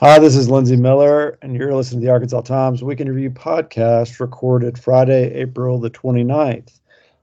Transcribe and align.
Hi, 0.00 0.18
this 0.18 0.36
is 0.36 0.50
Lindsey 0.50 0.76
Millar, 0.76 1.38
and 1.40 1.56
you're 1.56 1.74
listening 1.74 2.02
to 2.02 2.06
the 2.06 2.12
Arkansas 2.12 2.42
Times 2.42 2.82
Weekend 2.82 3.08
Review 3.08 3.30
podcast 3.30 4.20
recorded 4.20 4.78
Friday, 4.78 5.32
April 5.32 5.80
the 5.80 5.88
29th. 5.88 6.80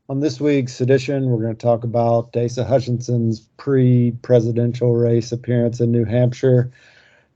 On 0.09 0.21
this 0.21 0.41
week's 0.41 0.81
edition, 0.81 1.29
we're 1.29 1.43
going 1.43 1.55
to 1.55 1.61
talk 1.61 1.83
about 1.83 2.35
Asa 2.35 2.63
Hutchinson's 2.65 3.41
pre 3.57 4.13
presidential 4.23 4.95
race 4.95 5.31
appearance 5.31 5.81
in 5.81 5.91
New 5.91 6.03
Hampshire, 6.03 6.71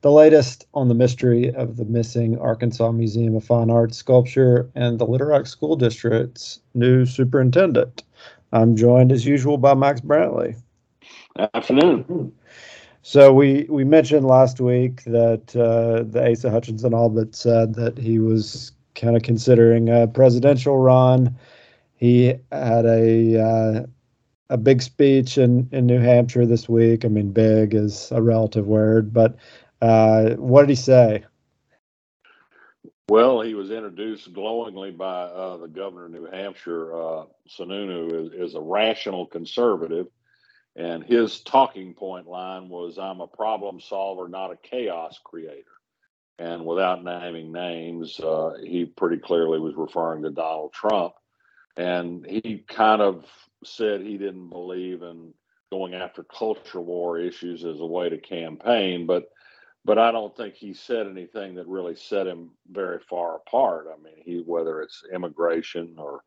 the 0.01 0.11
latest 0.11 0.65
on 0.73 0.87
the 0.87 0.95
mystery 0.95 1.53
of 1.53 1.77
the 1.77 1.85
missing 1.85 2.39
Arkansas 2.39 2.91
Museum 2.91 3.35
of 3.35 3.43
Fine 3.43 3.69
Arts 3.69 3.95
sculpture, 3.95 4.67
and 4.73 4.97
the 4.97 5.05
Little 5.05 5.27
Rock 5.27 5.45
School 5.45 5.75
District's 5.75 6.61
new 6.73 7.05
superintendent. 7.05 8.03
I'm 8.53 8.75
joined 8.75 9.11
as 9.11 9.23
usual 9.23 9.59
by 9.59 9.75
Max 9.75 10.01
Brantley. 10.01 10.59
Afternoon. 11.53 12.33
So 13.07 13.31
we 13.31 13.65
we 13.69 13.85
mentioned 13.85 14.27
last 14.27 14.59
week 14.59 15.05
that 15.05 15.55
uh, 15.55 16.03
the 16.03 16.29
Asa 16.29 16.51
Hutchinson 16.51 16.93
all 16.93 17.07
but 17.07 17.33
said 17.35 17.73
that 17.75 17.97
he 17.97 18.19
was 18.19 18.73
kind 18.95 19.15
of 19.15 19.23
considering 19.23 19.87
a 19.87 20.07
presidential 20.07 20.77
run. 20.77 21.33
He 21.95 22.35
had 22.51 22.85
a 22.85 23.41
uh, 23.41 23.85
a 24.49 24.57
big 24.57 24.81
speech 24.81 25.37
in 25.37 25.69
in 25.71 25.85
New 25.85 26.01
Hampshire 26.01 26.45
this 26.45 26.67
week. 26.67 27.05
I 27.05 27.07
mean, 27.07 27.31
big 27.31 27.73
is 27.73 28.11
a 28.11 28.21
relative 28.21 28.67
word, 28.67 29.13
but 29.13 29.37
uh, 29.81 30.31
what 30.31 30.63
did 30.63 30.69
he 30.71 30.75
say? 30.75 31.23
Well, 33.07 33.39
he 33.39 33.53
was 33.53 33.71
introduced 33.71 34.33
glowingly 34.33 34.91
by 34.91 35.21
uh, 35.21 35.55
the 35.55 35.69
governor 35.69 36.07
of 36.07 36.11
New 36.11 36.25
Hampshire, 36.25 36.93
uh, 36.93 37.23
Sununu, 37.47 38.25
is, 38.25 38.49
is 38.49 38.55
a 38.55 38.59
rational 38.59 39.25
conservative 39.25 40.07
and 40.77 41.03
his 41.03 41.41
talking 41.41 41.95
point 41.95 42.27
line 42.27 42.69
was, 42.69 42.99
I'm 42.99 43.19
a 43.19 43.27
problem 43.27 43.81
solver, 43.81 44.29
not 44.29 44.51
a 44.51 44.57
chaos 44.57 45.19
creator. 45.23 45.63
And 46.37 46.67
without 46.67 47.03
naming 47.03 47.51
names, 47.51 48.19
uh, 48.19 48.53
he 48.63 48.85
pretty 48.85 49.17
clearly 49.17 49.59
was 49.59 49.73
referring 49.75 50.21
to 50.21 50.29
Donald 50.29 50.71
Trump. 50.73 51.13
And 51.77 52.23
he 52.25 52.63
kind 52.67 53.01
of 53.01 53.25
said 53.63 54.01
he 54.01 54.19
didn't 54.19 54.49
believe 54.49 55.01
in 55.01 55.33
going 55.71 55.95
after 55.95 56.23
culture 56.23 56.79
war 56.79 57.17
issues 57.17 57.65
as 57.65 57.79
a 57.79 57.85
way 57.85 58.09
to 58.09 58.17
campaign, 58.19 59.05
but 59.07 59.29
but 59.83 59.97
I 59.97 60.11
don't 60.11 60.35
think 60.35 60.53
he 60.55 60.73
said 60.73 61.07
anything 61.07 61.55
that 61.55 61.67
really 61.67 61.95
set 61.95 62.27
him 62.27 62.51
very 62.69 62.99
far 63.09 63.37
apart. 63.37 63.87
I 63.87 64.01
mean, 64.03 64.21
he 64.23 64.43
whether 64.45 64.81
it's 64.81 65.03
immigration 65.13 65.95
or 65.97 66.21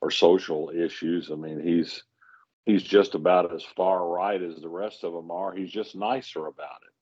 or 0.00 0.10
social 0.10 0.70
issues, 0.70 1.30
I 1.30 1.34
mean, 1.34 1.60
he's 1.60 2.02
he's 2.66 2.82
just 2.82 3.14
about 3.14 3.54
as 3.54 3.64
far 3.76 4.06
right 4.08 4.40
as 4.40 4.56
the 4.56 4.68
rest 4.68 5.04
of 5.04 5.12
them 5.12 5.30
are. 5.30 5.52
He's 5.52 5.70
just 5.70 5.96
nicer 5.96 6.46
about 6.46 6.80
it. 6.82 6.94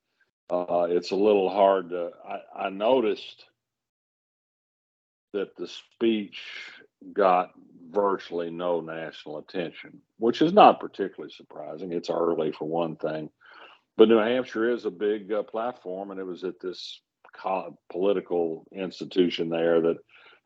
Uh, 0.51 0.87
it's 0.91 1.11
a 1.11 1.17
little 1.17 1.51
hard 1.51 1.91
to. 1.91 2.11
I, 2.27 2.67
I 2.67 2.71
noticed 2.71 3.45
that 5.35 5.55
the 5.57 5.69
speech 5.69 6.41
got 7.13 7.51
virtually 7.91 8.51
no 8.51 8.81
national 8.81 9.39
attention, 9.39 10.01
which 10.19 10.41
is 10.41 10.53
not 10.53 10.81
particularly 10.81 11.33
surprising. 11.37 11.93
It's 11.93 12.11
early 12.11 12.53
for 12.53 12.67
one 12.67 12.97
thing, 12.97 13.31
but 13.97 14.09
New 14.09 14.19
Hampshire 14.19 14.71
is 14.71 14.85
a 14.85 14.91
big 14.91 15.33
uh, 15.33 15.43
platform, 15.43 16.11
and 16.11 16.21
it 16.21 16.25
was 16.25 16.45
at 16.45 16.61
this 16.61 17.01
co- 17.37 17.79
political 17.91 18.67
institution 18.73 19.51
there 19.51 19.81
that 19.83 19.97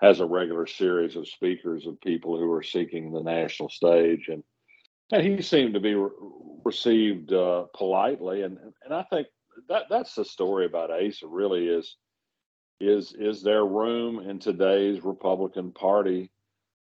has 0.00 0.18
a 0.18 0.26
regular 0.26 0.66
series 0.66 1.14
of 1.14 1.28
speakers 1.28 1.86
of 1.86 2.00
people 2.00 2.36
who 2.36 2.50
are 2.50 2.62
seeking 2.62 3.12
the 3.12 3.22
national 3.22 3.68
stage 3.68 4.26
and 4.28 4.42
and 5.12 5.22
he 5.22 5.42
seemed 5.42 5.74
to 5.74 5.80
be 5.80 5.94
re- 5.94 6.10
received 6.64 7.32
uh, 7.32 7.66
politely, 7.74 8.42
and 8.42 8.58
and 8.84 8.94
I 8.94 9.02
think 9.04 9.28
that 9.68 9.84
that's 9.88 10.14
the 10.14 10.24
story 10.24 10.66
about 10.66 10.90
Asa. 10.90 11.26
Really 11.26 11.68
is 11.68 11.96
is 12.80 13.14
is 13.16 13.42
there 13.42 13.64
room 13.64 14.18
in 14.18 14.38
today's 14.38 15.04
Republican 15.04 15.70
Party 15.70 16.30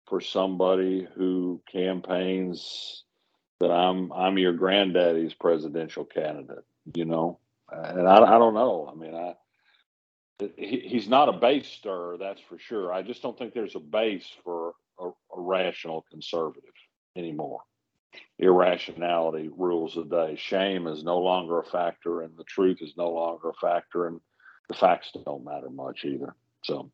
for 0.08 0.22
somebody 0.22 1.08
who 1.16 1.62
campaigns 1.72 3.04
that 3.60 3.70
I'm 3.70 4.12
I'm 4.14 4.38
your 4.38 4.54
granddaddy's 4.54 5.34
presidential 5.34 6.06
candidate? 6.06 6.66
You 6.96 7.06
know, 7.06 7.40
and 7.70 8.08
I, 8.08 8.16
I 8.16 8.40
don't 8.40 8.56
know. 8.56 8.90
I 8.92 8.96
mean, 8.96 9.14
I 9.14 9.36
he, 10.58 10.80
he's 10.80 11.08
not 11.08 11.30
a 11.30 11.34
base 11.34 11.68
stirrer, 11.68 12.18
that's 12.18 12.42
for 12.42 12.58
sure. 12.58 12.92
I 12.92 13.04
just 13.04 13.22
don't 13.22 13.38
think 13.38 13.54
there's 13.54 13.76
a 13.76 13.80
base 13.80 14.26
for 14.44 14.74
a, 15.00 15.08
a 15.08 15.12
rational 15.36 16.06
conservative 16.10 16.74
anymore 17.16 17.62
irrationality 18.40 19.50
rules 19.56 19.96
the 19.96 20.04
day. 20.04 20.36
Shame 20.36 20.88
is 20.88 21.04
no 21.04 21.20
longer 21.20 21.60
a 21.60 21.66
factor, 21.66 22.22
and 22.22 22.38
the 22.38 22.44
truth 22.44 22.80
is 22.82 22.94
no 22.98 23.12
longer 23.12 23.50
a 23.50 23.54
factor, 23.54 24.08
and 24.08 24.20
the 24.68 24.76
facts 24.76 25.12
don't 25.26 25.46
matter 25.46 25.70
much 25.70 26.06
either. 26.06 26.36
So, 26.64 26.92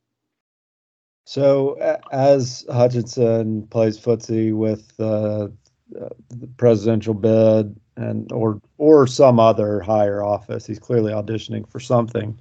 so 1.25 2.00
Asa 2.11 2.72
Hutchinson 2.73 3.67
plays 3.67 4.00
footsie 4.00 4.53
with 4.53 4.94
uh, 5.00 5.50
the 5.89 6.47
presidential 6.57 7.13
bid 7.13 7.79
and 7.95 8.31
or 8.31 8.61
or 8.77 9.07
some 9.07 9.39
other 9.39 9.79
higher 9.79 10.23
office, 10.23 10.66
he's 10.66 10.79
clearly 10.79 11.11
auditioning 11.11 11.69
for 11.69 11.79
something. 11.79 12.39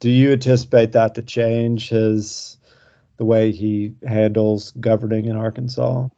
Do 0.00 0.10
you 0.10 0.32
anticipate 0.32 0.92
that 0.92 1.14
to 1.14 1.22
change 1.22 1.88
his 1.88 2.56
the 3.18 3.24
way 3.24 3.52
he 3.52 3.94
handles 4.06 4.72
governing 4.80 5.26
in 5.26 5.36
Arkansas? 5.36 6.08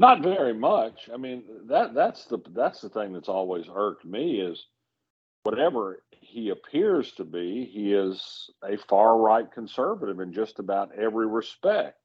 Not 0.00 0.22
very 0.22 0.54
much. 0.54 1.08
I 1.12 1.16
mean, 1.16 1.44
that 1.66 1.94
that's 1.94 2.24
the 2.24 2.38
that's 2.50 2.80
the 2.80 2.88
thing 2.88 3.12
that's 3.12 3.28
always 3.28 3.66
irked 3.72 4.04
me 4.04 4.40
is 4.40 4.66
whatever 5.44 6.02
he 6.10 6.48
appears 6.48 7.12
to 7.12 7.24
be, 7.24 7.64
he 7.64 7.92
is 7.92 8.50
a 8.64 8.76
far 8.76 9.18
right 9.18 9.50
conservative 9.52 10.18
in 10.18 10.32
just 10.32 10.58
about 10.58 10.90
every 10.98 11.26
respect. 11.26 11.98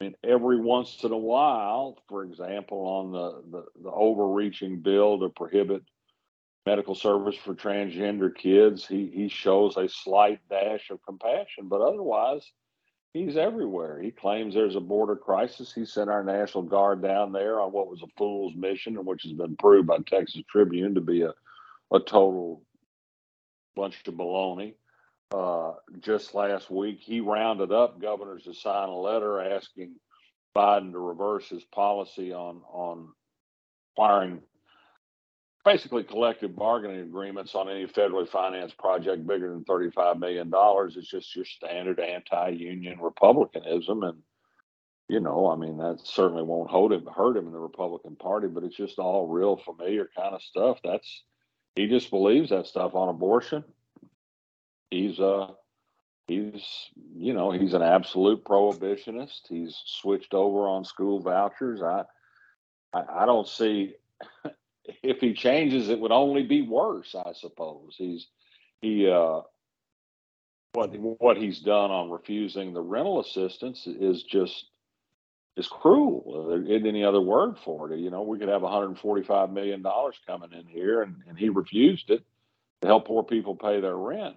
I 0.00 0.04
mean, 0.04 0.14
every 0.24 0.60
once 0.60 1.02
in 1.04 1.12
a 1.12 1.18
while, 1.18 1.98
for 2.08 2.24
example, 2.24 2.78
on 2.78 3.12
the, 3.12 3.42
the, 3.50 3.64
the 3.82 3.90
overreaching 3.90 4.80
bill 4.80 5.18
to 5.20 5.28
prohibit 5.28 5.82
medical 6.64 6.94
service 6.94 7.36
for 7.36 7.54
transgender 7.54 8.34
kids, 8.34 8.86
he, 8.86 9.10
he 9.12 9.28
shows 9.28 9.76
a 9.76 9.88
slight 9.88 10.40
dash 10.50 10.90
of 10.90 11.00
compassion, 11.04 11.68
but 11.68 11.80
otherwise, 11.80 12.50
he's 13.16 13.36
everywhere. 13.36 14.00
He 14.00 14.10
claims 14.10 14.54
there's 14.54 14.76
a 14.76 14.80
border 14.80 15.16
crisis. 15.16 15.72
He 15.72 15.84
sent 15.84 16.10
our 16.10 16.22
National 16.22 16.62
Guard 16.62 17.02
down 17.02 17.32
there 17.32 17.60
on 17.60 17.72
what 17.72 17.88
was 17.88 18.02
a 18.02 18.12
fool's 18.16 18.54
mission, 18.54 18.96
and 18.96 19.06
which 19.06 19.22
has 19.22 19.32
been 19.32 19.56
proved 19.56 19.86
by 19.86 19.98
Texas 20.06 20.42
Tribune 20.48 20.94
to 20.94 21.00
be 21.00 21.22
a, 21.22 21.32
a 21.92 22.00
total 22.00 22.62
bunch 23.74 24.02
of 24.06 24.14
baloney. 24.14 24.74
Uh, 25.32 25.72
just 26.00 26.34
last 26.34 26.70
week, 26.70 27.00
he 27.00 27.20
rounded 27.20 27.72
up 27.72 28.00
governors 28.00 28.44
to 28.44 28.54
sign 28.54 28.88
a 28.88 28.96
letter 28.96 29.40
asking 29.40 29.94
Biden 30.56 30.92
to 30.92 30.98
reverse 30.98 31.48
his 31.48 31.64
policy 31.64 32.32
on 32.32 32.62
on 32.70 33.08
firing 33.96 34.40
basically 35.66 36.04
collective 36.04 36.56
bargaining 36.56 37.00
agreements 37.00 37.54
on 37.54 37.68
any 37.68 37.86
federally 37.86 38.28
financed 38.28 38.78
project 38.78 39.26
bigger 39.26 39.50
than 39.50 39.64
$35 39.64 40.18
million 40.18 40.50
is 40.96 41.08
just 41.08 41.36
your 41.36 41.44
standard 41.44 42.00
anti-union 42.00 43.00
republicanism 43.00 44.04
and 44.04 44.18
you 45.08 45.20
know 45.20 45.50
i 45.50 45.56
mean 45.56 45.76
that 45.76 45.98
certainly 46.04 46.42
won't 46.42 46.70
hold 46.70 46.92
him 46.92 47.06
hurt 47.14 47.36
him 47.36 47.46
in 47.46 47.52
the 47.52 47.58
republican 47.58 48.16
party 48.16 48.46
but 48.46 48.64
it's 48.64 48.76
just 48.76 48.98
all 48.98 49.26
real 49.26 49.56
familiar 49.56 50.08
kind 50.16 50.34
of 50.34 50.42
stuff. 50.42 50.78
That's 50.82 51.24
he 51.74 51.86
just 51.86 52.10
believes 52.10 52.50
that 52.50 52.66
stuff 52.66 52.94
on 52.94 53.08
abortion. 53.08 53.64
He's 54.90 55.20
uh 55.20 55.48
he's 56.26 56.90
you 57.16 57.34
know 57.34 57.50
he's 57.50 57.74
an 57.74 57.82
absolute 57.82 58.44
prohibitionist. 58.44 59.48
He's 59.48 59.76
switched 59.84 60.32
over 60.32 60.68
on 60.68 60.84
school 60.84 61.20
vouchers. 61.20 61.82
I 61.82 62.04
i, 62.94 63.22
I 63.22 63.26
don't 63.26 63.48
see 63.48 63.94
if 65.02 65.20
he 65.20 65.34
changes, 65.34 65.88
it 65.88 66.00
would 66.00 66.12
only 66.12 66.44
be 66.44 66.62
worse, 66.62 67.14
I 67.14 67.32
suppose. 67.34 67.94
He's 67.98 68.28
he 68.80 69.08
uh, 69.10 69.40
what 70.74 70.90
what 71.20 71.36
he's 71.36 71.60
done 71.60 71.90
on 71.90 72.10
refusing 72.10 72.74
the 72.74 72.82
rental 72.82 73.20
assistance 73.20 73.86
is 73.86 74.22
just 74.24 74.66
is 75.56 75.68
cruel. 75.68 76.48
There 76.48 76.62
isn't 76.62 76.86
any 76.86 77.04
other 77.04 77.20
word 77.20 77.58
for 77.64 77.92
it. 77.92 78.00
You 78.00 78.10
know, 78.10 78.22
we 78.22 78.38
could 78.38 78.48
have 78.48 78.62
145 78.62 79.50
million 79.52 79.82
dollars 79.82 80.16
coming 80.26 80.52
in 80.52 80.66
here, 80.66 81.02
and, 81.02 81.16
and 81.28 81.38
he 81.38 81.48
refused 81.48 82.10
it 82.10 82.24
to 82.82 82.88
help 82.88 83.06
poor 83.06 83.24
people 83.24 83.56
pay 83.56 83.80
their 83.80 83.96
rent. 83.96 84.36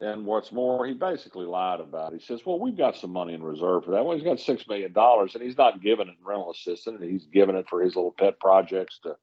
And 0.00 0.26
what's 0.26 0.52
more, 0.52 0.86
he 0.86 0.94
basically 0.94 1.46
lied 1.46 1.80
about 1.80 2.12
it. 2.12 2.20
He 2.20 2.26
says, 2.26 2.40
"Well, 2.46 2.60
we've 2.60 2.76
got 2.76 2.96
some 2.96 3.12
money 3.12 3.34
in 3.34 3.42
reserve 3.42 3.84
for 3.84 3.92
that." 3.92 4.04
Well, 4.04 4.16
he's 4.16 4.26
got 4.26 4.40
six 4.40 4.66
million 4.68 4.92
dollars, 4.92 5.34
and 5.34 5.42
he's 5.44 5.58
not 5.58 5.82
giving 5.82 6.08
it 6.08 6.16
rental 6.24 6.50
assistance. 6.52 7.00
He's 7.02 7.26
giving 7.32 7.56
it 7.56 7.68
for 7.70 7.82
his 7.82 7.96
little 7.96 8.14
pet 8.18 8.40
projects 8.40 9.00
to 9.04 9.16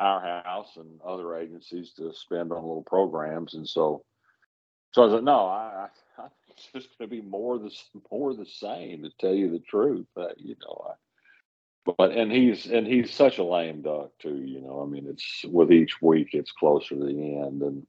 our 0.00 0.42
house 0.44 0.76
and 0.76 1.00
other 1.06 1.36
agencies 1.36 1.92
to 1.94 2.12
spend 2.14 2.52
on 2.52 2.62
little 2.62 2.84
programs. 2.84 3.54
And 3.54 3.68
so, 3.68 4.04
so 4.92 5.08
I 5.08 5.16
said, 5.16 5.24
no, 5.24 5.46
I, 5.46 5.88
I, 6.18 6.22
I 6.22 6.28
it's 6.48 6.68
just 6.72 6.98
going 6.98 7.08
to 7.10 7.16
be 7.16 7.22
more 7.22 7.58
the 7.58 7.70
more 8.10 8.34
the 8.34 8.46
same 8.46 9.02
to 9.02 9.10
tell 9.20 9.34
you 9.34 9.50
the 9.50 9.60
truth. 9.60 10.06
Uh, 10.16 10.28
you 10.36 10.56
know, 10.62 10.86
I, 10.90 11.92
but 11.96 12.12
and 12.12 12.30
he's 12.30 12.66
and 12.66 12.86
he's 12.86 13.12
such 13.12 13.38
a 13.38 13.44
lame 13.44 13.82
duck 13.82 14.10
too. 14.18 14.36
You 14.36 14.60
know, 14.60 14.82
I 14.82 14.86
mean, 14.86 15.06
it's 15.08 15.44
with 15.44 15.72
each 15.72 16.02
week 16.02 16.30
it's 16.32 16.52
closer 16.52 16.96
to 16.96 17.04
the 17.04 17.38
end, 17.38 17.62
and 17.62 17.86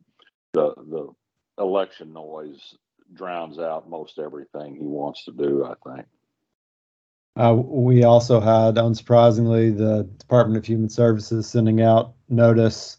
the 0.53 0.73
the 0.75 1.09
election 1.57 2.13
noise 2.13 2.75
drowns 3.13 3.59
out 3.59 3.89
most 3.89 4.19
everything 4.19 4.75
he 4.75 4.85
wants 4.85 5.25
to 5.25 5.31
do. 5.31 5.65
I 5.65 5.95
think. 5.95 6.07
Uh, 7.35 7.53
we 7.55 8.03
also 8.03 8.39
had, 8.39 8.75
unsurprisingly, 8.75 9.75
the 9.75 10.03
Department 10.17 10.57
of 10.57 10.65
Human 10.65 10.89
Services 10.89 11.47
sending 11.47 11.81
out 11.81 12.13
notice 12.27 12.97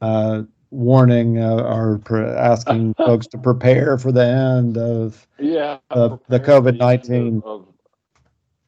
uh, 0.00 0.42
warning 0.70 1.38
uh, 1.38 1.56
or 1.56 1.98
pre- 1.98 2.24
asking 2.24 2.94
folks 2.98 3.26
to 3.28 3.38
prepare 3.38 3.98
for 3.98 4.12
the 4.12 4.26
end 4.26 4.76
of 4.76 5.26
yeah 5.38 5.78
uh, 5.90 6.16
the 6.28 6.40
COVID 6.40 6.78
nineteen. 6.78 7.42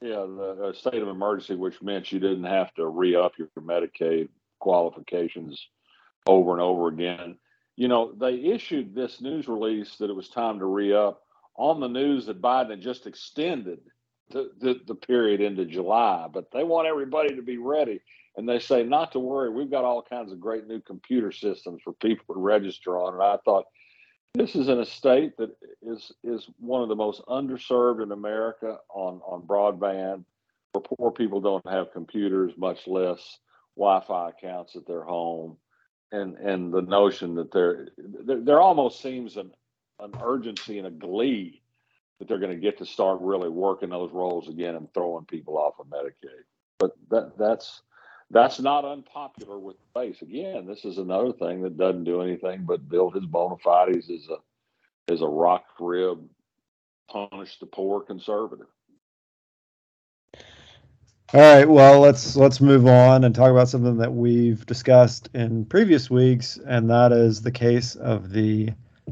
Yeah, 0.01 0.27
the 0.27 0.73
state 0.77 1.03
of 1.03 1.09
emergency, 1.09 1.57
which 1.57 1.83
meant 1.83 2.13
you 2.13 2.21
didn't 2.21 2.45
have 2.45 2.73
to 2.75 2.87
re 2.87 3.17
up 3.17 3.33
your 3.37 3.49
Medicaid 3.59 4.29
qualifications 4.61 5.69
over 6.27 6.53
and 6.53 6.61
over 6.61 6.89
again. 6.89 7.37
You 7.75 7.89
know, 7.89 8.13
they 8.13 8.35
issued 8.35 8.95
this 8.95 9.21
news 9.21 9.49
release 9.49 9.97
that 9.97 10.11
it 10.11 10.15
was 10.15 10.29
time 10.29 10.61
to 10.61 10.67
re 10.67 10.93
up 10.93 11.23
on 11.57 11.81
the 11.81 11.89
news 11.89 12.27
that 12.27 12.41
Biden 12.41 12.71
had 12.71 12.81
just 12.81 13.09
extended 13.09 13.81
the, 14.31 14.81
the, 14.87 14.95
period 14.95 15.41
into 15.41 15.65
July, 15.65 16.27
but 16.33 16.51
they 16.53 16.65
want 16.65 16.87
everybody 16.87 17.35
to 17.35 17.43
be 17.43 17.57
ready. 17.59 18.01
And 18.37 18.49
they 18.49 18.59
say, 18.59 18.83
not 18.83 19.13
to 19.13 19.19
worry, 19.19 19.51
we've 19.51 19.71
got 19.71 19.85
all 19.85 20.03
kinds 20.03 20.33
of 20.33 20.41
great 20.41 20.67
new 20.67 20.81
computer 20.81 21.33
systems 21.33 21.81
for 21.83 21.93
people 21.95 22.35
to 22.35 22.41
register 22.41 22.99
on. 22.99 23.15
And 23.15 23.23
I 23.23 23.37
thought, 23.45 23.65
this 24.35 24.55
is 24.55 24.69
in 24.69 24.79
a 24.79 24.85
state 24.85 25.37
that 25.39 25.57
is 25.83 26.13
is 26.23 26.47
one 26.59 26.83
of 26.83 26.89
the 26.89 26.95
most 26.95 27.23
underserved 27.27 28.03
in 28.03 28.13
America 28.13 28.79
on 28.91 29.21
on 29.27 29.43
broadband, 29.43 30.25
where 30.73 30.83
poor 30.83 31.11
people 31.11 31.41
don't 31.41 31.67
have 31.67 31.93
computers, 31.93 32.53
much 32.57 32.87
less 32.87 33.39
Wi-Fi 33.77 34.31
accounts 34.31 34.77
at 34.77 34.87
their 34.87 35.03
home, 35.03 35.57
and 36.13 36.37
and 36.37 36.73
the 36.73 36.83
notion 36.83 37.35
that 37.37 37.51
there, 37.51 37.89
there 38.25 38.61
almost 38.61 39.01
seems 39.01 39.37
an 39.37 39.51
an 39.99 40.13
urgency 40.23 40.79
and 40.79 40.87
a 40.87 40.91
glee 40.91 41.58
that 42.19 42.29
they're 42.29 42.39
going 42.39 42.55
to 42.55 42.61
get 42.61 42.79
to 42.79 42.87
start 42.87 43.21
really 43.21 43.49
working 43.49 43.91
those 43.91 44.13
roles 44.13 44.49
again 44.49 44.75
and 44.75 44.93
throwing 44.93 45.25
people 45.25 45.57
off 45.57 45.75
of 45.79 45.87
Medicaid. 45.87 46.45
But 46.79 46.93
that 47.11 47.39
that's 47.39 47.83
that's 48.31 48.61
not 48.61 48.85
unpopular 48.85 49.59
with 49.59 49.77
the 49.77 50.01
base. 50.01 50.21
Again, 50.23 50.67
this 50.67 50.85
is 50.85 50.99
another 50.99 51.33
thing 51.33 51.63
that 51.63 51.79
doesn't 51.79 52.05
do 52.05 52.21
anything 52.23 52.65
but 52.65 52.89
build 52.89 53.15
his 53.15 53.25
bona 53.25 53.57
fides 53.63 54.11
as 54.11 54.29
a 54.29 55.13
as 55.13 55.23
a 55.23 55.27
rock 55.27 55.65
rib, 55.81 56.29
punish 57.11 57.59
the 57.59 57.67
poor 57.67 58.01
conservative. 58.01 58.67
All 61.35 61.41
right, 61.41 61.69
well 61.69 62.01
let's 62.01 62.37
let's 62.37 62.61
move 62.61 62.87
on 62.87 63.25
and 63.25 63.35
talk 63.35 63.51
about 63.51 63.69
something 63.69 63.99
that 63.99 64.13
we've 64.13 64.65
discussed 64.67 65.29
in 65.35 65.65
previous 65.67 66.11
weeks, 66.11 66.59
and 66.67 66.89
that 66.91 67.13
is 67.13 67.43
the 67.43 67.53
case 67.53 67.97
of 67.97 68.31
the 68.31 68.71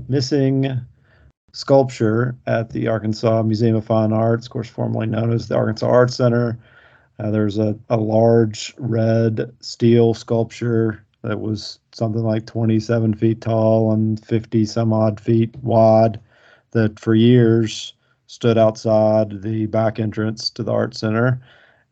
missing 0.09 0.81
sculpture 1.57 2.37
at 2.47 2.69
the 2.69 2.87
Arkansas 2.87 3.43
Museum 3.43 3.77
of 3.77 3.87
Fine 3.87 4.13
Arts, 4.13 4.45
of 4.47 4.53
course, 4.53 4.69
formerly 4.69 5.07
known 5.07 5.33
as 5.33 5.49
the 5.49 5.57
Arkansas 5.57 5.89
Art 5.89 6.11
Center. 6.11 6.59
Uh, 7.19 7.31
there's 7.31 7.57
a, 7.57 7.75
a 7.89 7.97
large 7.97 8.75
red 8.77 9.51
steel 9.61 10.13
sculpture 10.13 11.03
that 11.23 11.41
was 11.41 11.79
something 11.93 12.23
like 12.23 12.45
27 12.45 13.15
feet 13.15 13.41
tall 13.41 13.91
and 13.93 14.23
50 14.23 14.67
some 14.67 14.93
odd 14.93 15.19
feet 15.19 15.57
wide 15.63 16.21
that 16.73 17.01
for 17.01 17.15
years 17.15 17.95
stood 18.27 18.59
outside 18.59 19.41
the 19.41 19.65
back 19.65 19.99
entrance 19.99 20.51
to 20.51 20.63
the 20.63 20.73
art 20.73 20.95
center. 20.95 21.41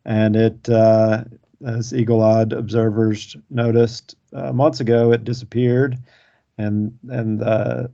And 0.05 0.35
it, 0.35 0.69
uh, 0.69 1.23
as 1.65 1.91
eagle 1.91 2.21
eyed 2.21 2.53
observers 2.53 3.35
noticed 3.49 4.13
uh, 4.31 4.53
months 4.53 4.79
ago, 4.79 5.11
it 5.11 5.23
disappeared. 5.23 5.97
And, 6.59 6.95
and 7.09 7.41
uh, 7.41 7.87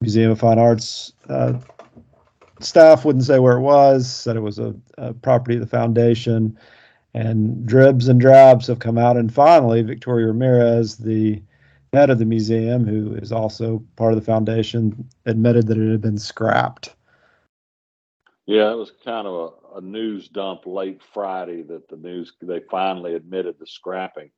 Museum 0.00 0.30
of 0.30 0.38
Fine 0.38 0.60
Arts 0.60 1.12
uh, 1.28 1.54
staff 2.60 3.04
wouldn't 3.04 3.24
say 3.24 3.40
where 3.40 3.56
it 3.56 3.62
was, 3.62 4.08
said 4.08 4.36
it 4.36 4.40
was 4.40 4.58
a, 4.58 4.74
a, 4.96 5.12
property 5.12 5.54
of 5.54 5.60
the 5.60 5.66
foundation. 5.66 6.56
And 7.14 7.66
dribs 7.66 8.06
and 8.06 8.20
drabs 8.20 8.68
have 8.68 8.78
come 8.78 8.96
out. 8.96 9.16
And 9.16 9.32
finally, 9.32 9.82
Victoria 9.82 10.26
Ramirez, 10.26 10.98
the 10.98 11.42
head 11.92 12.10
of 12.10 12.18
the 12.18 12.24
museum, 12.24 12.86
who 12.86 13.14
is 13.14 13.32
also 13.32 13.82
part 13.96 14.12
of 14.12 14.18
the 14.20 14.24
foundation, 14.24 15.08
admitted 15.26 15.66
that 15.66 15.78
it 15.78 15.90
had 15.90 16.00
been 16.00 16.18
scrapped. 16.18 16.94
Yeah, 18.46 18.70
it 18.70 18.76
was 18.76 18.92
kind 19.04 19.26
of 19.26 19.52
a, 19.74 19.78
a 19.78 19.80
news 19.80 20.28
dump 20.28 20.64
late 20.64 21.02
Friday 21.12 21.62
that 21.62 21.88
the 21.88 21.96
news, 21.96 22.32
they 22.40 22.60
finally 22.70 23.14
admitted 23.14 23.58
the 23.58 23.66
scrapping. 23.66 24.30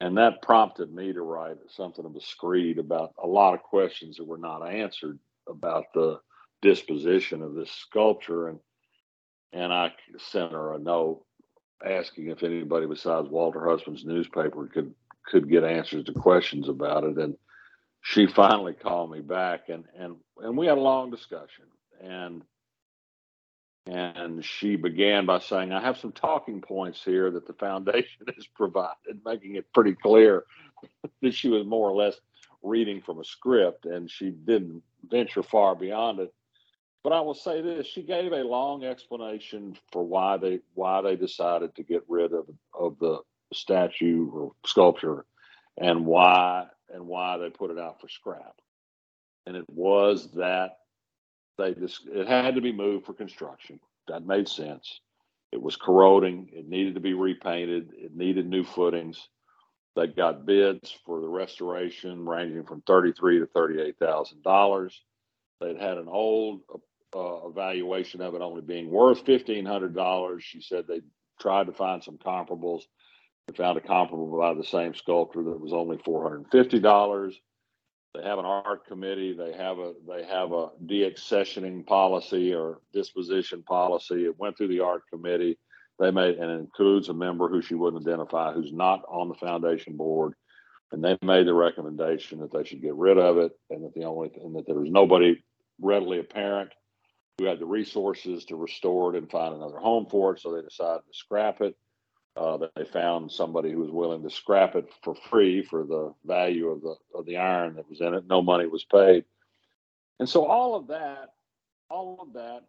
And 0.00 0.16
that 0.18 0.42
prompted 0.42 0.92
me 0.92 1.12
to 1.12 1.22
write 1.22 1.56
something 1.68 2.04
of 2.04 2.16
a 2.16 2.20
screed 2.20 2.78
about 2.78 3.12
a 3.22 3.26
lot 3.26 3.54
of 3.54 3.62
questions 3.62 4.16
that 4.16 4.26
were 4.26 4.38
not 4.38 4.66
answered 4.66 5.18
about 5.48 5.86
the 5.94 6.20
disposition 6.60 7.42
of 7.42 7.54
this 7.54 7.70
sculpture. 7.70 8.48
And 8.48 8.58
and 9.52 9.72
I 9.72 9.92
sent 10.18 10.52
her 10.52 10.74
a 10.74 10.78
note 10.78 11.24
asking 11.84 12.28
if 12.28 12.42
anybody 12.42 12.86
besides 12.86 13.28
Walter 13.28 13.68
Hussman's 13.68 14.04
newspaper 14.04 14.66
could 14.72 14.94
could 15.26 15.48
get 15.50 15.64
answers 15.64 16.04
to 16.04 16.12
questions 16.12 16.68
about 16.68 17.04
it. 17.04 17.18
And 17.18 17.36
she 18.02 18.26
finally 18.26 18.74
called 18.74 19.10
me 19.10 19.20
back 19.20 19.68
and 19.68 19.84
and 19.98 20.16
and 20.38 20.56
we 20.56 20.66
had 20.66 20.78
a 20.78 20.82
long 20.82 21.10
discussion. 21.10 21.66
And 22.02 22.42
and 23.86 24.44
she 24.44 24.76
began 24.76 25.26
by 25.26 25.40
saying, 25.40 25.72
I 25.72 25.80
have 25.80 25.98
some 25.98 26.12
talking 26.12 26.60
points 26.60 27.02
here 27.04 27.30
that 27.30 27.46
the 27.46 27.52
foundation 27.54 28.26
has 28.34 28.46
provided, 28.54 29.20
making 29.24 29.56
it 29.56 29.72
pretty 29.72 29.94
clear 29.94 30.44
that 31.22 31.34
she 31.34 31.48
was 31.48 31.66
more 31.66 31.90
or 31.90 31.94
less 31.94 32.16
reading 32.62 33.00
from 33.00 33.18
a 33.18 33.24
script 33.24 33.86
and 33.86 34.10
she 34.10 34.30
didn't 34.30 34.82
venture 35.08 35.42
far 35.42 35.74
beyond 35.74 36.20
it. 36.20 36.32
But 37.02 37.12
I 37.12 37.20
will 37.20 37.34
say 37.34 37.60
this: 37.60 37.86
she 37.88 38.02
gave 38.02 38.32
a 38.32 38.44
long 38.44 38.84
explanation 38.84 39.76
for 39.90 40.04
why 40.04 40.36
they 40.36 40.60
why 40.74 41.02
they 41.02 41.16
decided 41.16 41.74
to 41.74 41.82
get 41.82 42.04
rid 42.06 42.32
of 42.32 42.46
of 42.72 42.96
the 43.00 43.18
statue 43.52 44.30
or 44.30 44.52
sculpture, 44.64 45.24
and 45.76 46.06
why 46.06 46.66
and 46.94 47.04
why 47.06 47.38
they 47.38 47.50
put 47.50 47.72
it 47.72 47.78
out 47.78 48.00
for 48.00 48.08
scrap. 48.08 48.54
And 49.46 49.56
it 49.56 49.68
was 49.68 50.30
that 50.34 50.78
they 51.58 51.74
just 51.74 52.06
it 52.06 52.26
had 52.26 52.54
to 52.54 52.60
be 52.60 52.72
moved 52.72 53.06
for 53.06 53.14
construction. 53.14 53.80
That 54.08 54.26
made 54.26 54.48
sense. 54.48 55.00
It 55.52 55.60
was 55.60 55.76
corroding. 55.76 56.48
It 56.52 56.66
needed 56.68 56.94
to 56.94 57.00
be 57.00 57.14
repainted. 57.14 57.92
It 57.96 58.16
needed 58.16 58.48
new 58.48 58.64
footings. 58.64 59.28
They 59.94 60.06
got 60.06 60.46
bids 60.46 60.96
for 61.04 61.20
the 61.20 61.28
restoration 61.28 62.26
ranging 62.26 62.64
from 62.64 62.82
thirty-three 62.86 63.40
to 63.40 63.46
thirty-eight 63.46 63.98
thousand 63.98 64.42
dollars. 64.42 65.02
They'd 65.60 65.76
had 65.78 65.98
an 65.98 66.08
old 66.08 66.62
uh, 67.14 67.46
evaluation 67.46 68.22
of 68.22 68.34
it 68.34 68.40
only 68.40 68.62
being 68.62 68.90
worth 68.90 69.26
fifteen 69.26 69.66
hundred 69.66 69.94
dollars. 69.94 70.42
She 70.42 70.62
said 70.62 70.86
they 70.86 71.02
tried 71.40 71.66
to 71.66 71.72
find 71.72 72.02
some 72.02 72.16
comparables. 72.16 72.82
They 73.46 73.54
found 73.54 73.76
a 73.76 73.82
comparable 73.82 74.38
by 74.38 74.54
the 74.54 74.64
same 74.64 74.94
sculptor 74.94 75.42
that 75.42 75.60
was 75.60 75.74
only 75.74 75.98
four 75.98 76.22
hundred 76.22 76.36
and 76.38 76.50
fifty 76.50 76.80
dollars. 76.80 77.38
They 78.14 78.22
have 78.24 78.38
an 78.38 78.44
art 78.44 78.86
committee. 78.86 79.32
They 79.32 79.52
have 79.54 79.78
a 79.78 79.94
they 80.06 80.24
have 80.24 80.52
a 80.52 80.68
deaccessioning 80.84 81.86
policy 81.86 82.54
or 82.54 82.80
disposition 82.92 83.62
policy. 83.62 84.26
It 84.26 84.38
went 84.38 84.58
through 84.58 84.68
the 84.68 84.80
art 84.80 85.04
committee. 85.10 85.58
They 85.98 86.10
made 86.10 86.36
and 86.36 86.50
includes 86.50 87.08
a 87.08 87.14
member 87.14 87.48
who 87.48 87.62
she 87.62 87.74
wouldn't 87.74 88.06
identify 88.06 88.52
who's 88.52 88.72
not 88.72 89.02
on 89.08 89.28
the 89.28 89.34
foundation 89.34 89.96
board. 89.96 90.34
And 90.90 91.02
they 91.02 91.16
made 91.22 91.46
the 91.46 91.54
recommendation 91.54 92.40
that 92.40 92.52
they 92.52 92.64
should 92.64 92.82
get 92.82 92.94
rid 92.94 93.16
of 93.16 93.38
it 93.38 93.52
and 93.70 93.82
that 93.84 93.94
the 93.94 94.04
only 94.04 94.30
and 94.42 94.54
that 94.56 94.66
there 94.66 94.78
was 94.78 94.90
nobody 94.90 95.42
readily 95.80 96.18
apparent 96.18 96.70
who 97.38 97.46
had 97.46 97.60
the 97.60 97.66
resources 97.66 98.44
to 98.44 98.56
restore 98.56 99.14
it 99.14 99.18
and 99.18 99.30
find 99.30 99.54
another 99.54 99.78
home 99.78 100.06
for 100.10 100.34
it. 100.34 100.40
So 100.40 100.54
they 100.54 100.60
decided 100.60 101.00
to 101.06 101.14
scrap 101.16 101.62
it. 101.62 101.74
Uh, 102.34 102.58
they 102.76 102.84
found 102.84 103.30
somebody 103.30 103.72
who 103.72 103.78
was 103.78 103.90
willing 103.90 104.22
to 104.22 104.30
scrap 104.30 104.74
it 104.74 104.88
for 105.02 105.14
free 105.28 105.62
for 105.62 105.84
the 105.84 106.14
value 106.24 106.68
of 106.68 106.80
the 106.80 106.94
of 107.14 107.26
the 107.26 107.36
iron 107.36 107.76
that 107.76 107.88
was 107.88 108.00
in 108.00 108.14
it. 108.14 108.26
No 108.26 108.40
money 108.40 108.66
was 108.66 108.84
paid, 108.84 109.24
and 110.18 110.28
so 110.28 110.46
all 110.46 110.74
of 110.74 110.86
that, 110.86 111.34
all 111.90 112.18
of 112.22 112.32
that 112.32 112.62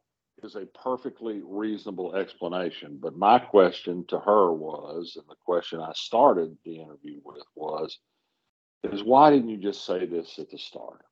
is 0.43 0.55
a 0.55 0.65
perfectly 0.65 1.41
reasonable 1.45 2.15
explanation. 2.15 2.97
But 3.01 3.15
my 3.15 3.39
question 3.39 4.05
to 4.07 4.19
her 4.19 4.51
was, 4.51 5.15
and 5.15 5.25
the 5.29 5.35
question 5.45 5.79
I 5.79 5.93
started 5.93 6.57
the 6.65 6.81
interview 6.81 7.21
with 7.23 7.43
was, 7.55 7.99
is 8.83 9.03
why 9.03 9.29
didn't 9.29 9.49
you 9.49 9.57
just 9.57 9.85
say 9.85 10.05
this 10.05 10.37
at 10.39 10.49
the 10.49 10.57
start? 10.57 11.05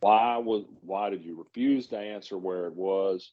Why 0.00 0.36
was 0.36 0.64
why 0.82 1.10
did 1.10 1.24
you 1.24 1.36
refuse 1.36 1.88
to 1.88 1.98
answer 1.98 2.38
where 2.38 2.66
it 2.66 2.74
was? 2.74 3.32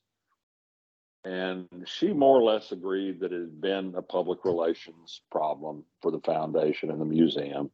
And 1.23 1.67
she 1.85 2.13
more 2.13 2.39
or 2.39 2.43
less 2.43 2.71
agreed 2.71 3.19
that 3.19 3.31
it 3.31 3.39
had 3.39 3.61
been 3.61 3.93
a 3.95 4.01
public 4.01 4.43
relations 4.43 5.21
problem 5.29 5.83
for 6.01 6.11
the 6.11 6.21
foundation 6.21 6.89
and 6.89 6.99
the 6.99 7.05
museum. 7.05 7.69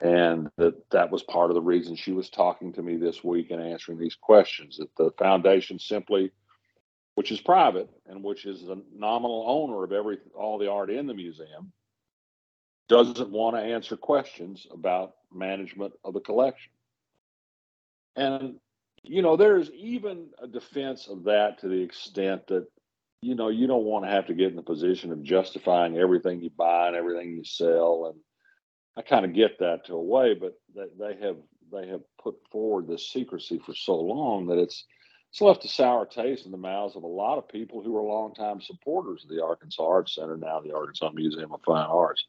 And 0.00 0.50
that 0.56 0.90
that 0.90 1.10
was 1.10 1.22
part 1.22 1.50
of 1.50 1.54
the 1.54 1.62
reason 1.62 1.94
she 1.94 2.12
was 2.12 2.28
talking 2.28 2.72
to 2.72 2.82
me 2.82 2.96
this 2.96 3.22
week 3.22 3.50
and 3.50 3.62
answering 3.62 3.98
these 3.98 4.16
questions. 4.16 4.78
That 4.78 4.94
the 4.96 5.12
foundation 5.18 5.78
simply, 5.78 6.32
which 7.14 7.30
is 7.30 7.40
private 7.40 7.88
and 8.06 8.24
which 8.24 8.44
is 8.44 8.62
the 8.62 8.82
nominal 8.92 9.44
owner 9.46 9.84
of 9.84 9.92
every 9.92 10.18
all 10.36 10.58
the 10.58 10.70
art 10.70 10.90
in 10.90 11.06
the 11.06 11.14
museum, 11.14 11.72
doesn't 12.88 13.30
want 13.30 13.56
to 13.56 13.62
answer 13.62 13.96
questions 13.96 14.66
about 14.72 15.14
management 15.32 15.92
of 16.04 16.12
the 16.12 16.20
collection. 16.20 16.72
and 18.16 18.56
you 19.04 19.22
know, 19.22 19.36
there's 19.36 19.70
even 19.70 20.28
a 20.42 20.46
defense 20.46 21.08
of 21.08 21.24
that 21.24 21.60
to 21.60 21.68
the 21.68 21.82
extent 21.82 22.46
that 22.48 22.66
you 23.20 23.34
know 23.34 23.48
you 23.48 23.66
don't 23.66 23.84
want 23.84 24.04
to 24.04 24.10
have 24.10 24.26
to 24.26 24.34
get 24.34 24.50
in 24.50 24.56
the 24.56 24.62
position 24.62 25.12
of 25.12 25.22
justifying 25.22 25.96
everything 25.96 26.40
you 26.40 26.50
buy 26.50 26.88
and 26.88 26.96
everything 26.96 27.30
you 27.30 27.44
sell, 27.44 28.10
and 28.10 28.20
I 28.96 29.02
kind 29.02 29.24
of 29.24 29.34
get 29.34 29.58
that 29.58 29.86
to 29.86 29.94
a 29.94 30.02
way, 30.02 30.34
but 30.34 30.54
they, 30.74 30.86
they 30.98 31.26
have 31.26 31.36
they 31.72 31.88
have 31.88 32.02
put 32.22 32.34
forward 32.50 32.86
this 32.86 33.10
secrecy 33.10 33.60
for 33.64 33.74
so 33.74 33.96
long 33.96 34.46
that 34.46 34.58
it's 34.58 34.84
it's 35.30 35.40
left 35.40 35.64
a 35.64 35.68
sour 35.68 36.06
taste 36.06 36.46
in 36.46 36.52
the 36.52 36.58
mouths 36.58 36.94
of 36.96 37.02
a 37.02 37.08
lot 37.08 37.38
of 37.38 37.48
people 37.48 37.82
who 37.82 37.96
are 37.96 38.02
longtime 38.02 38.60
supporters 38.60 39.24
of 39.24 39.30
the 39.30 39.42
Arkansas 39.42 39.84
Arts 39.84 40.14
Center, 40.14 40.36
now 40.36 40.60
the 40.60 40.74
Arkansas 40.74 41.10
Museum 41.12 41.52
of 41.52 41.60
Fine 41.66 41.88
Arts. 41.90 42.24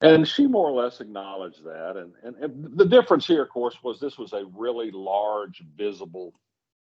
And 0.00 0.26
she 0.26 0.46
more 0.46 0.68
or 0.68 0.82
less 0.82 1.00
acknowledged 1.00 1.64
that. 1.64 1.96
And, 1.96 2.12
and, 2.22 2.36
and 2.36 2.78
the 2.78 2.84
difference 2.84 3.26
here, 3.26 3.42
of 3.42 3.48
course, 3.48 3.76
was 3.82 4.00
this 4.00 4.18
was 4.18 4.32
a 4.32 4.44
really 4.54 4.90
large, 4.90 5.62
visible 5.76 6.34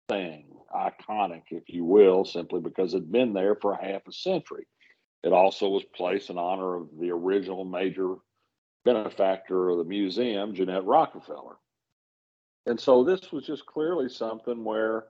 thing, 0.08 0.46
iconic, 0.74 1.42
if 1.50 1.64
you 1.68 1.84
will, 1.84 2.24
simply 2.24 2.60
because 2.60 2.94
it'd 2.94 3.12
been 3.12 3.32
there 3.32 3.56
for 3.56 3.74
half 3.74 4.06
a 4.08 4.12
century. 4.12 4.66
It 5.22 5.32
also 5.32 5.68
was 5.68 5.84
placed 5.94 6.30
in 6.30 6.38
honor 6.38 6.76
of 6.76 6.88
the 6.98 7.10
original 7.10 7.64
major 7.64 8.14
benefactor 8.84 9.68
of 9.68 9.78
the 9.78 9.84
museum, 9.84 10.54
Jeannette 10.54 10.86
Rockefeller. 10.86 11.56
And 12.66 12.80
so 12.80 13.04
this 13.04 13.32
was 13.32 13.44
just 13.44 13.66
clearly 13.66 14.08
something 14.08 14.64
where 14.64 15.04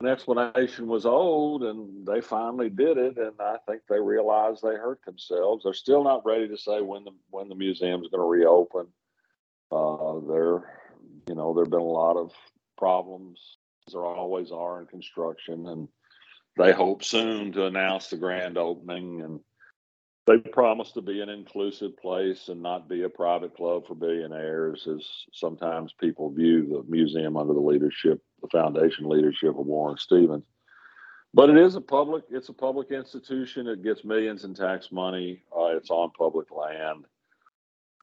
an 0.00 0.08
explanation 0.08 0.86
was 0.86 1.06
old 1.06 1.62
and 1.62 2.06
they 2.06 2.20
finally 2.20 2.68
did 2.68 2.98
it 2.98 3.16
and 3.16 3.32
I 3.40 3.56
think 3.66 3.82
they 3.88 4.00
realized 4.00 4.62
they 4.62 4.74
hurt 4.74 5.00
themselves. 5.04 5.64
They're 5.64 5.72
still 5.72 6.02
not 6.02 6.26
ready 6.26 6.48
to 6.48 6.56
say 6.56 6.80
when 6.80 7.04
the 7.04 7.12
when 7.30 7.48
the 7.48 7.54
museum's 7.54 8.08
going 8.08 8.20
to 8.20 8.28
reopen. 8.28 8.86
Uh, 9.70 10.20
there, 10.28 10.80
you 11.28 11.34
know, 11.34 11.54
there've 11.54 11.70
been 11.70 11.80
a 11.80 11.84
lot 11.84 12.16
of 12.16 12.32
problems. 12.76 13.40
There 13.92 14.04
always 14.04 14.50
are 14.50 14.80
in 14.80 14.86
construction, 14.86 15.66
and 15.68 15.88
they 16.56 16.72
hope 16.72 17.04
soon 17.04 17.52
to 17.52 17.66
announce 17.66 18.08
the 18.08 18.16
grand 18.16 18.56
opening 18.58 19.22
and 19.22 19.40
they 20.26 20.38
promise 20.38 20.92
to 20.92 21.02
be 21.02 21.20
an 21.20 21.28
inclusive 21.28 21.96
place 21.98 22.48
and 22.48 22.62
not 22.62 22.88
be 22.88 23.02
a 23.02 23.08
private 23.08 23.54
club 23.54 23.86
for 23.86 23.94
billionaires, 23.94 24.86
as 24.86 25.06
sometimes 25.32 25.92
people 26.00 26.30
view 26.30 26.66
the 26.66 26.82
museum 26.90 27.36
under 27.36 27.52
the 27.52 27.60
leadership, 27.60 28.22
the 28.44 28.58
foundation 28.58 29.08
leadership 29.08 29.50
of 29.58 29.66
Warren 29.66 29.96
Stevens. 29.98 30.44
But 31.32 31.50
it 31.50 31.56
is 31.56 31.74
a 31.74 31.80
public, 31.80 32.24
it's 32.30 32.48
a 32.48 32.52
public 32.52 32.90
institution. 32.90 33.66
It 33.66 33.82
gets 33.82 34.04
millions 34.04 34.44
in 34.44 34.54
tax 34.54 34.92
money. 34.92 35.42
Uh, 35.56 35.76
it's 35.76 35.90
on 35.90 36.10
public 36.16 36.48
land. 36.50 37.06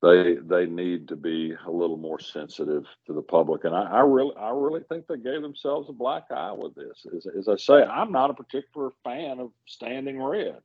They 0.01 0.37
they 0.41 0.65
need 0.65 1.07
to 1.09 1.15
be 1.15 1.53
a 1.65 1.71
little 1.71 1.97
more 1.97 2.19
sensitive 2.19 2.85
to 3.05 3.13
the 3.13 3.21
public, 3.21 3.65
and 3.65 3.75
I, 3.75 3.83
I 3.83 3.99
really 3.99 4.35
I 4.35 4.49
really 4.49 4.81
think 4.89 5.05
they 5.05 5.17
gave 5.17 5.43
themselves 5.43 5.89
a 5.89 5.93
black 5.93 6.23
eye 6.31 6.51
with 6.51 6.73
this. 6.73 7.05
As, 7.15 7.27
as 7.37 7.47
I 7.47 7.55
say, 7.55 7.83
I'm 7.83 8.11
not 8.11 8.31
a 8.31 8.33
particular 8.33 8.89
fan 9.03 9.39
of 9.39 9.51
standing 9.67 10.21
red 10.21 10.57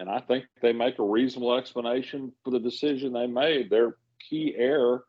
and 0.00 0.08
I 0.08 0.20
think 0.20 0.44
they 0.62 0.72
make 0.72 0.98
a 0.98 1.04
reasonable 1.04 1.56
explanation 1.56 2.32
for 2.44 2.50
the 2.50 2.60
decision 2.60 3.12
they 3.12 3.26
made. 3.26 3.70
Their 3.70 3.96
key 4.28 4.54
error 4.56 5.04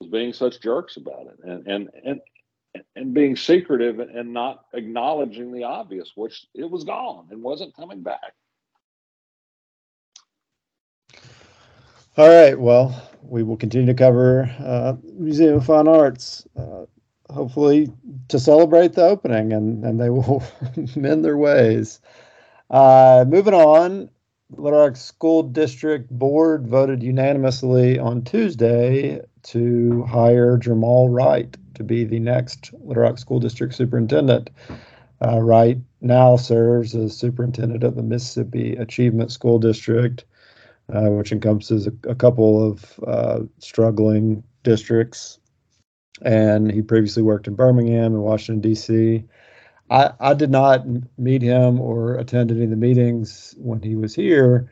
was 0.00 0.10
being 0.10 0.32
such 0.32 0.60
jerks 0.60 0.96
about 0.96 1.26
it 1.26 1.38
and 1.42 1.66
and 1.66 1.88
and 2.04 2.20
and 2.94 3.14
being 3.14 3.36
secretive 3.36 4.00
and 4.00 4.32
not 4.32 4.64
acknowledging 4.74 5.52
the 5.52 5.64
obvious, 5.64 6.12
which 6.14 6.46
it 6.54 6.70
was 6.70 6.84
gone 6.84 7.28
and 7.30 7.42
wasn't 7.42 7.74
coming 7.76 8.02
back. 8.02 8.34
All 12.16 12.28
right. 12.28 12.58
Well, 12.58 13.10
we 13.22 13.42
will 13.42 13.56
continue 13.56 13.86
to 13.86 13.94
cover 13.94 14.50
uh, 14.60 14.94
Museum 15.18 15.56
of 15.56 15.66
Fine 15.66 15.88
Arts, 15.88 16.46
uh, 16.56 16.86
hopefully 17.30 17.92
to 18.28 18.38
celebrate 18.38 18.94
the 18.94 19.04
opening, 19.04 19.52
and 19.52 19.84
and 19.84 20.00
they 20.00 20.08
will 20.10 20.42
mend 20.96 21.24
their 21.24 21.36
ways. 21.36 22.00
Uh, 22.70 23.24
moving 23.28 23.54
on, 23.54 24.08
Little 24.50 24.78
Rock 24.78 24.96
School 24.96 25.42
District 25.42 26.08
Board 26.10 26.66
voted 26.66 27.02
unanimously 27.02 27.98
on 27.98 28.22
Tuesday 28.24 29.20
to 29.42 30.04
hire 30.04 30.56
Jermall 30.56 31.12
Wright 31.12 31.56
to 31.76 31.84
be 31.84 32.04
the 32.04 32.18
next 32.18 32.72
Little 32.84 33.04
Rock 33.04 33.18
School 33.18 33.40
District 33.40 33.74
Superintendent. 33.74 34.50
Uh, 35.24 35.40
Wright 35.40 35.78
now 36.00 36.36
serves 36.36 36.94
as 36.94 37.16
superintendent 37.16 37.82
of 37.82 37.94
the 37.94 38.02
Mississippi 38.02 38.76
Achievement 38.76 39.32
School 39.32 39.58
District, 39.58 40.24
uh, 40.92 41.08
which 41.10 41.32
encompasses 41.32 41.86
a, 41.86 41.92
a 42.08 42.14
couple 42.14 42.70
of 42.70 43.00
uh, 43.06 43.40
struggling 43.58 44.42
districts. 44.62 45.38
And 46.22 46.70
he 46.70 46.82
previously 46.82 47.22
worked 47.22 47.46
in 47.46 47.54
Birmingham 47.54 48.14
and 48.14 48.22
Washington, 48.22 48.60
D.C. 48.60 49.24
I, 49.90 50.12
I 50.18 50.34
did 50.34 50.50
not 50.50 50.84
meet 51.18 51.42
him 51.42 51.80
or 51.80 52.16
attend 52.16 52.50
any 52.50 52.64
of 52.64 52.70
the 52.70 52.76
meetings 52.76 53.54
when 53.58 53.82
he 53.82 53.94
was 53.96 54.14
here, 54.14 54.70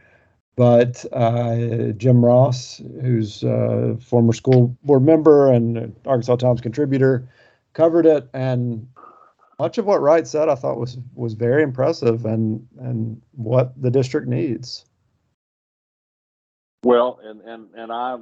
but 0.57 1.05
uh, 1.13 1.93
Jim 1.97 2.25
Ross, 2.25 2.81
who's 3.01 3.43
a 3.43 3.97
former 4.01 4.33
school 4.33 4.77
board 4.85 5.03
member 5.03 5.53
and 5.53 5.95
Arkansas 6.07 6.37
Times 6.37 6.61
contributor, 6.61 7.29
covered 7.73 8.07
it, 8.07 8.29
and 8.33 8.87
much 9.59 9.79
of 9.79 9.87
what 9.87 10.01
Wright 10.01 10.27
said 10.27 10.49
I 10.49 10.55
thought 10.55 10.79
was 10.79 10.99
was 11.15 11.35
very 11.35 11.63
impressive 11.63 12.25
and 12.25 12.67
and 12.79 13.21
what 13.33 13.81
the 13.81 13.91
district 13.91 14.29
needs. 14.29 14.85
Well, 16.85 17.19
and 17.23 17.41
and 17.41 17.69
and 17.75 17.93
I 17.93 18.19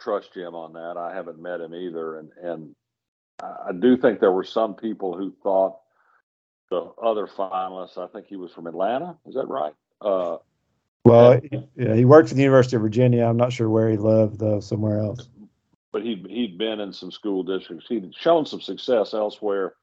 trust 0.00 0.34
Jim 0.34 0.54
on 0.54 0.72
that. 0.72 0.96
I 0.96 1.14
haven't 1.14 1.40
met 1.40 1.60
him 1.60 1.74
either, 1.74 2.18
and 2.18 2.30
and 2.42 2.74
I 3.40 3.72
do 3.78 3.96
think 3.96 4.20
there 4.20 4.32
were 4.32 4.44
some 4.44 4.74
people 4.74 5.16
who 5.16 5.32
thought 5.42 5.76
the 6.70 6.90
other 7.02 7.26
finalist, 7.26 7.98
I 7.98 8.06
think 8.08 8.26
he 8.26 8.36
was 8.36 8.52
from 8.52 8.66
Atlanta. 8.66 9.16
Is 9.26 9.34
that 9.34 9.46
right? 9.46 9.74
Uh, 10.00 10.38
well, 11.06 11.40
yeah, 11.76 11.94
he 11.94 12.04
worked 12.04 12.28
for 12.28 12.34
the 12.34 12.42
University 12.42 12.76
of 12.76 12.82
Virginia. 12.82 13.24
I'm 13.24 13.36
not 13.36 13.52
sure 13.52 13.68
where 13.68 13.90
he 13.90 13.96
lived, 13.96 14.38
though, 14.38 14.60
somewhere 14.60 15.00
else. 15.00 15.28
But 15.92 16.02
he'd, 16.02 16.26
he'd 16.28 16.58
been 16.58 16.80
in 16.80 16.92
some 16.92 17.10
school 17.10 17.42
districts. 17.42 17.86
He'd 17.88 18.14
shown 18.14 18.44
some 18.46 18.60
success 18.60 19.14
elsewhere 19.14 19.74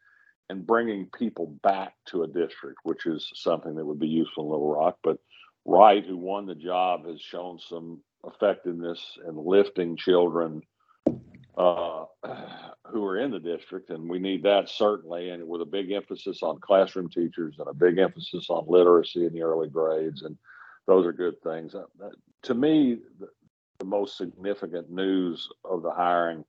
in 0.50 0.64
bringing 0.64 1.08
people 1.08 1.48
back 1.64 1.94
to 2.08 2.24
a 2.24 2.28
district, 2.28 2.80
which 2.84 3.06
is 3.06 3.32
something 3.34 3.76
that 3.76 3.86
would 3.86 4.00
be 4.00 4.08
useful 4.08 4.46
in 4.46 4.52
Little 4.52 4.76
Rock. 4.76 5.00
But 5.04 5.18
Wright, 5.66 6.06
who 6.06 6.18
won 6.18 6.46
the 6.46 6.56
job, 6.56 7.08
has 7.08 7.22
shown 7.22 7.60
some 7.60 8.02
effectiveness 8.26 9.18
in 9.28 9.36
lifting 9.36 9.98
children 9.98 10.62
uh, 11.58 12.06
who 12.92 13.06
are 13.06 13.20
in 13.20 13.32
the 13.32 13.40
district, 13.40 13.90
and 13.90 14.10
we 14.10 14.20
need 14.20 14.44
that 14.44 14.70
certainly, 14.70 15.30
and 15.30 15.48
with 15.48 15.62
a 15.62 15.66
big 15.66 15.92
emphasis 15.92 16.44
on 16.44 16.60
classroom 16.60 17.10
teachers 17.10 17.56
and 17.60 17.68
a 17.68 17.74
big 17.74 17.98
emphasis 17.98 18.48
on 18.50 18.66
literacy 18.68 19.26
in 19.26 19.34
the 19.34 19.42
early 19.42 19.70
grades, 19.70 20.24
and 20.24 20.38
those 20.88 21.06
are 21.06 21.14
good 21.14 21.42
things. 21.42 21.76
Uh, 21.76 21.84
to 22.44 22.54
me, 22.54 22.98
the, 23.20 23.28
the 23.80 23.86
most 23.86 24.18
significant 24.18 24.90
news 24.90 25.50
of 25.64 25.82
the 25.82 25.92
hiring 25.92 26.44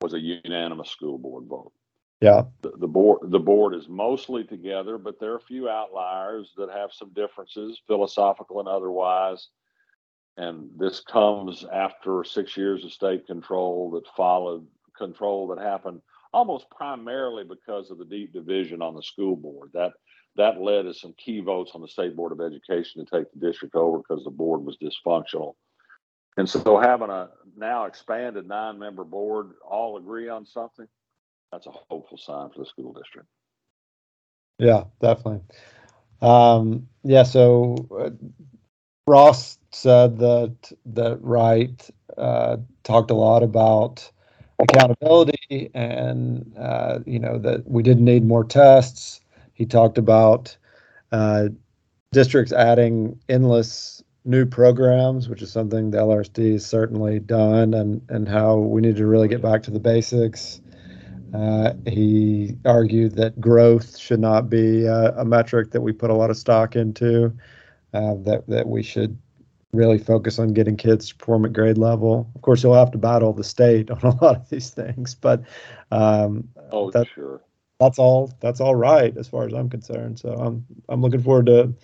was 0.00 0.14
a 0.14 0.20
unanimous 0.20 0.90
school 0.90 1.18
board 1.18 1.44
vote. 1.46 1.72
Yeah. 2.20 2.42
The, 2.62 2.72
the, 2.78 2.86
board 2.86 3.20
the 3.24 3.38
board 3.38 3.74
is 3.74 3.88
mostly 3.88 4.44
together, 4.44 4.96
but 4.96 5.20
there 5.20 5.32
are 5.32 5.36
a 5.36 5.40
few 5.40 5.68
outliers 5.68 6.52
that 6.56 6.70
have 6.70 6.92
some 6.92 7.12
differences, 7.12 7.80
philosophical 7.86 8.60
and 8.60 8.68
otherwise. 8.68 9.48
And 10.38 10.68
this 10.76 11.00
comes 11.00 11.64
after 11.72 12.24
six 12.24 12.56
years 12.56 12.84
of 12.84 12.92
state 12.92 13.26
control 13.26 13.90
that 13.92 14.06
followed 14.16 14.66
control 14.96 15.48
that 15.48 15.58
happened 15.58 16.00
almost 16.32 16.68
primarily 16.70 17.44
because 17.44 17.90
of 17.90 17.98
the 17.98 18.04
deep 18.04 18.32
division 18.32 18.82
on 18.82 18.94
the 18.94 19.02
school 19.02 19.36
board. 19.36 19.70
That 19.72 19.92
that 20.36 20.60
led 20.60 20.82
to 20.82 20.94
some 20.94 21.14
key 21.16 21.40
votes 21.40 21.72
on 21.74 21.80
the 21.80 21.88
state 21.88 22.14
board 22.16 22.32
of 22.32 22.40
education 22.40 23.04
to 23.04 23.10
take 23.10 23.32
the 23.32 23.46
district 23.46 23.74
over 23.74 23.98
because 23.98 24.24
the 24.24 24.30
board 24.30 24.64
was 24.64 24.76
dysfunctional. 24.76 25.54
And 26.36 26.48
so 26.48 26.78
having 26.78 27.10
a 27.10 27.30
now 27.56 27.84
expanded 27.84 28.46
nine 28.46 28.78
member 28.78 29.04
board 29.04 29.52
all 29.66 29.96
agree 29.96 30.28
on 30.28 30.44
something, 30.44 30.86
that's 31.50 31.66
a 31.66 31.72
hopeful 31.90 32.18
sign 32.18 32.50
for 32.50 32.58
the 32.58 32.66
school 32.66 32.92
district. 32.92 33.28
Yeah, 34.58 34.84
definitely. 35.00 35.40
Um, 36.20 36.88
yeah, 37.02 37.22
so 37.22 37.76
uh, 37.98 38.10
Ross 39.06 39.58
said 39.72 40.18
that 40.18 40.72
that 40.86 41.18
Wright 41.22 41.90
uh, 42.16 42.58
talked 42.84 43.10
a 43.10 43.14
lot 43.14 43.42
about 43.42 44.10
accountability 44.58 45.70
and 45.74 46.54
uh, 46.58 47.00
you 47.06 47.18
know 47.18 47.38
that 47.38 47.68
we 47.68 47.82
didn't 47.82 48.04
need 48.04 48.24
more 48.24 48.44
tests. 48.44 49.20
He 49.56 49.64
talked 49.64 49.96
about 49.96 50.54
uh, 51.12 51.48
districts 52.12 52.52
adding 52.52 53.18
endless 53.28 54.02
new 54.26 54.44
programs, 54.44 55.30
which 55.30 55.40
is 55.40 55.50
something 55.50 55.90
the 55.90 55.98
LRSD 55.98 56.52
has 56.52 56.66
certainly 56.66 57.20
done, 57.20 57.72
and 57.72 58.02
and 58.10 58.28
how 58.28 58.58
we 58.58 58.82
need 58.82 58.96
to 58.96 59.06
really 59.06 59.28
get 59.28 59.40
back 59.40 59.62
to 59.62 59.70
the 59.70 59.80
basics. 59.80 60.60
Uh, 61.34 61.72
he 61.86 62.54
argued 62.66 63.16
that 63.16 63.40
growth 63.40 63.96
should 63.96 64.20
not 64.20 64.48
be 64.48 64.84
a, 64.84 65.12
a, 65.16 65.24
metric 65.24 65.70
that 65.72 65.80
we 65.80 65.92
put 65.92 66.08
a 66.08 66.14
lot 66.14 66.30
of 66.30 66.36
stock 66.36 66.76
into. 66.76 67.32
Uh, 67.94 68.14
that 68.24 68.44
that 68.46 68.68
we 68.68 68.82
should 68.82 69.16
really 69.72 69.98
focus 69.98 70.38
on 70.38 70.52
getting 70.52 70.76
kids 70.76 71.08
to 71.08 71.16
perform 71.16 71.46
at 71.46 71.54
grade 71.54 71.78
level. 71.78 72.30
Of 72.34 72.42
course, 72.42 72.62
you'll 72.62 72.74
have 72.74 72.90
to 72.92 72.98
battle 72.98 73.32
the 73.32 73.44
state 73.44 73.90
on 73.90 74.02
a 74.02 74.22
lot 74.22 74.36
of 74.36 74.50
these 74.50 74.68
things, 74.68 75.14
but 75.14 75.42
um, 75.90 76.48
oh, 76.70 76.90
that, 76.90 77.06
sure, 77.14 77.40
that's 77.78 77.98
all. 77.98 78.32
That's 78.40 78.60
all 78.60 78.74
right 78.74 79.16
as 79.16 79.28
far 79.28 79.46
as 79.46 79.52
I'm 79.52 79.68
concerned. 79.68 80.18
So 80.18 80.30
I'm 80.30 80.64
I'm 80.88 81.02
looking 81.02 81.22
forward 81.22 81.46
to 81.46 81.74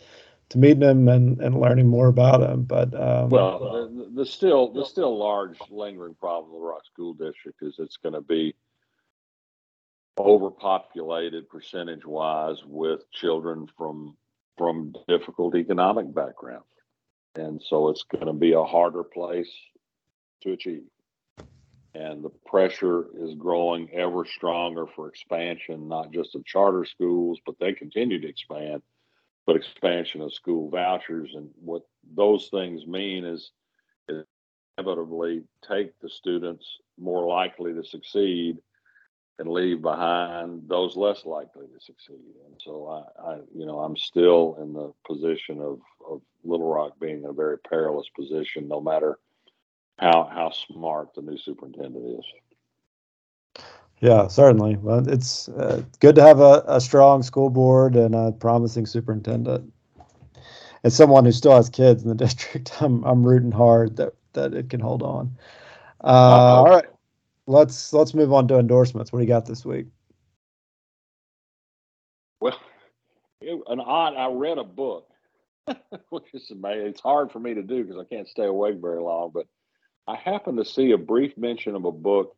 to 0.50 0.58
meeting 0.58 0.82
him 0.82 1.08
and, 1.08 1.40
and 1.40 1.58
learning 1.58 1.88
more 1.88 2.08
about 2.08 2.42
him. 2.42 2.64
But 2.64 2.94
um, 2.94 3.30
well, 3.30 3.88
the, 3.88 4.10
the 4.14 4.26
still 4.26 4.72
the 4.72 4.84
still 4.84 5.16
large 5.16 5.58
lingering 5.70 6.14
problem 6.14 6.54
of 6.54 6.60
the 6.60 6.66
Rock 6.66 6.84
School 6.86 7.14
District 7.14 7.62
is 7.62 7.76
it's 7.78 7.96
going 7.96 8.14
to 8.14 8.20
be 8.20 8.54
overpopulated 10.18 11.48
percentage 11.48 12.04
wise 12.04 12.58
with 12.66 13.10
children 13.12 13.66
from 13.78 14.16
from 14.58 14.94
difficult 15.08 15.56
economic 15.56 16.12
backgrounds 16.14 16.66
and 17.36 17.62
so 17.66 17.88
it's 17.88 18.04
going 18.04 18.26
to 18.26 18.32
be 18.32 18.52
a 18.52 18.62
harder 18.62 19.02
place 19.02 19.50
to 20.42 20.52
achieve 20.52 20.82
and 21.94 22.24
the 22.24 22.30
pressure 22.46 23.06
is 23.18 23.34
growing 23.34 23.90
ever 23.92 24.24
stronger 24.24 24.86
for 24.86 25.08
expansion 25.08 25.88
not 25.88 26.10
just 26.12 26.34
of 26.34 26.44
charter 26.44 26.84
schools 26.84 27.38
but 27.44 27.54
they 27.58 27.72
continue 27.72 28.20
to 28.20 28.28
expand 28.28 28.82
but 29.46 29.56
expansion 29.56 30.20
of 30.20 30.32
school 30.32 30.70
vouchers 30.70 31.30
and 31.34 31.48
what 31.60 31.82
those 32.14 32.48
things 32.48 32.86
mean 32.86 33.24
is, 33.24 33.50
is 34.08 34.24
inevitably 34.78 35.42
take 35.68 35.98
the 36.00 36.08
students 36.08 36.78
more 36.98 37.26
likely 37.26 37.72
to 37.74 37.84
succeed 37.84 38.58
and 39.38 39.48
leave 39.48 39.82
behind 39.82 40.62
those 40.68 40.96
less 40.96 41.24
likely 41.24 41.66
to 41.66 41.80
succeed. 41.80 42.34
And 42.46 42.60
so 42.60 42.86
I, 42.86 43.30
I, 43.32 43.36
you 43.54 43.66
know, 43.66 43.80
I'm 43.80 43.96
still 43.96 44.56
in 44.60 44.72
the 44.72 44.92
position 45.06 45.60
of, 45.60 45.80
of 46.08 46.20
Little 46.44 46.72
Rock 46.72 46.92
being 47.00 47.18
in 47.18 47.26
a 47.26 47.32
very 47.32 47.58
perilous 47.58 48.08
position, 48.14 48.68
no 48.68 48.80
matter 48.80 49.18
how 49.98 50.28
how 50.32 50.50
smart 50.50 51.14
the 51.14 51.22
new 51.22 51.38
superintendent 51.38 52.18
is. 52.18 52.24
Yeah, 54.00 54.26
certainly. 54.26 54.76
Well, 54.76 55.08
it's 55.08 55.48
uh, 55.48 55.82
good 56.00 56.16
to 56.16 56.22
have 56.22 56.40
a, 56.40 56.64
a 56.66 56.80
strong 56.80 57.22
school 57.22 57.50
board 57.50 57.94
and 57.94 58.14
a 58.14 58.32
promising 58.32 58.86
superintendent. 58.86 59.72
As 60.82 60.96
someone 60.96 61.24
who 61.24 61.30
still 61.30 61.54
has 61.54 61.68
kids 61.68 62.02
in 62.02 62.08
the 62.08 62.14
district, 62.26 62.82
I'm 62.82 63.04
I'm 63.04 63.22
rooting 63.22 63.52
hard 63.52 63.96
that 63.96 64.14
that 64.32 64.54
it 64.54 64.70
can 64.70 64.80
hold 64.80 65.02
on. 65.02 65.36
Uh, 66.02 66.06
all 66.08 66.64
right 66.64 66.86
let's 67.46 67.92
let's 67.92 68.14
move 68.14 68.32
on 68.32 68.48
to 68.48 68.58
endorsements. 68.58 69.12
What 69.12 69.18
do 69.18 69.24
you 69.24 69.28
got 69.28 69.46
this 69.46 69.64
week? 69.64 69.86
Well, 72.40 72.58
it, 73.40 73.60
an 73.68 73.80
odd. 73.80 74.16
I 74.16 74.28
read 74.32 74.58
a 74.58 74.64
book, 74.64 75.08
which 76.10 76.26
is 76.34 76.50
amazing. 76.50 76.88
It's 76.88 77.00
hard 77.00 77.30
for 77.30 77.38
me 77.38 77.54
to 77.54 77.62
do 77.62 77.84
because 77.84 78.00
I 78.00 78.14
can't 78.14 78.28
stay 78.28 78.46
awake 78.46 78.76
very 78.80 79.00
long. 79.00 79.30
But 79.32 79.46
I 80.08 80.16
happened 80.16 80.58
to 80.58 80.64
see 80.64 80.92
a 80.92 80.98
brief 80.98 81.36
mention 81.38 81.74
of 81.74 81.84
a 81.84 81.92
book 81.92 82.36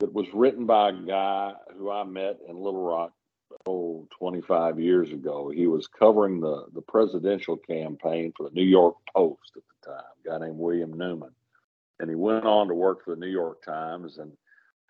that 0.00 0.12
was 0.12 0.26
written 0.34 0.66
by 0.66 0.90
a 0.90 0.92
guy 0.92 1.52
who 1.76 1.90
I 1.90 2.04
met 2.04 2.38
in 2.48 2.56
Little 2.56 2.82
Rock 2.82 3.12
oh 3.66 4.08
25 4.18 4.80
years 4.80 5.10
ago. 5.12 5.50
He 5.50 5.66
was 5.66 5.86
covering 5.86 6.40
the 6.40 6.66
the 6.74 6.82
presidential 6.82 7.56
campaign 7.56 8.32
for 8.36 8.48
the 8.48 8.54
New 8.54 8.64
York 8.64 8.96
Post 9.14 9.52
at 9.56 9.62
the 9.82 9.90
time. 9.92 10.04
A 10.24 10.28
guy 10.28 10.46
named 10.46 10.58
William 10.58 10.94
Neuman 10.94 11.30
and 12.00 12.08
he 12.08 12.16
went 12.16 12.44
on 12.44 12.68
to 12.68 12.74
work 12.74 13.04
for 13.04 13.14
the 13.14 13.20
New 13.20 13.30
York 13.30 13.62
Times 13.64 14.18
and 14.18 14.32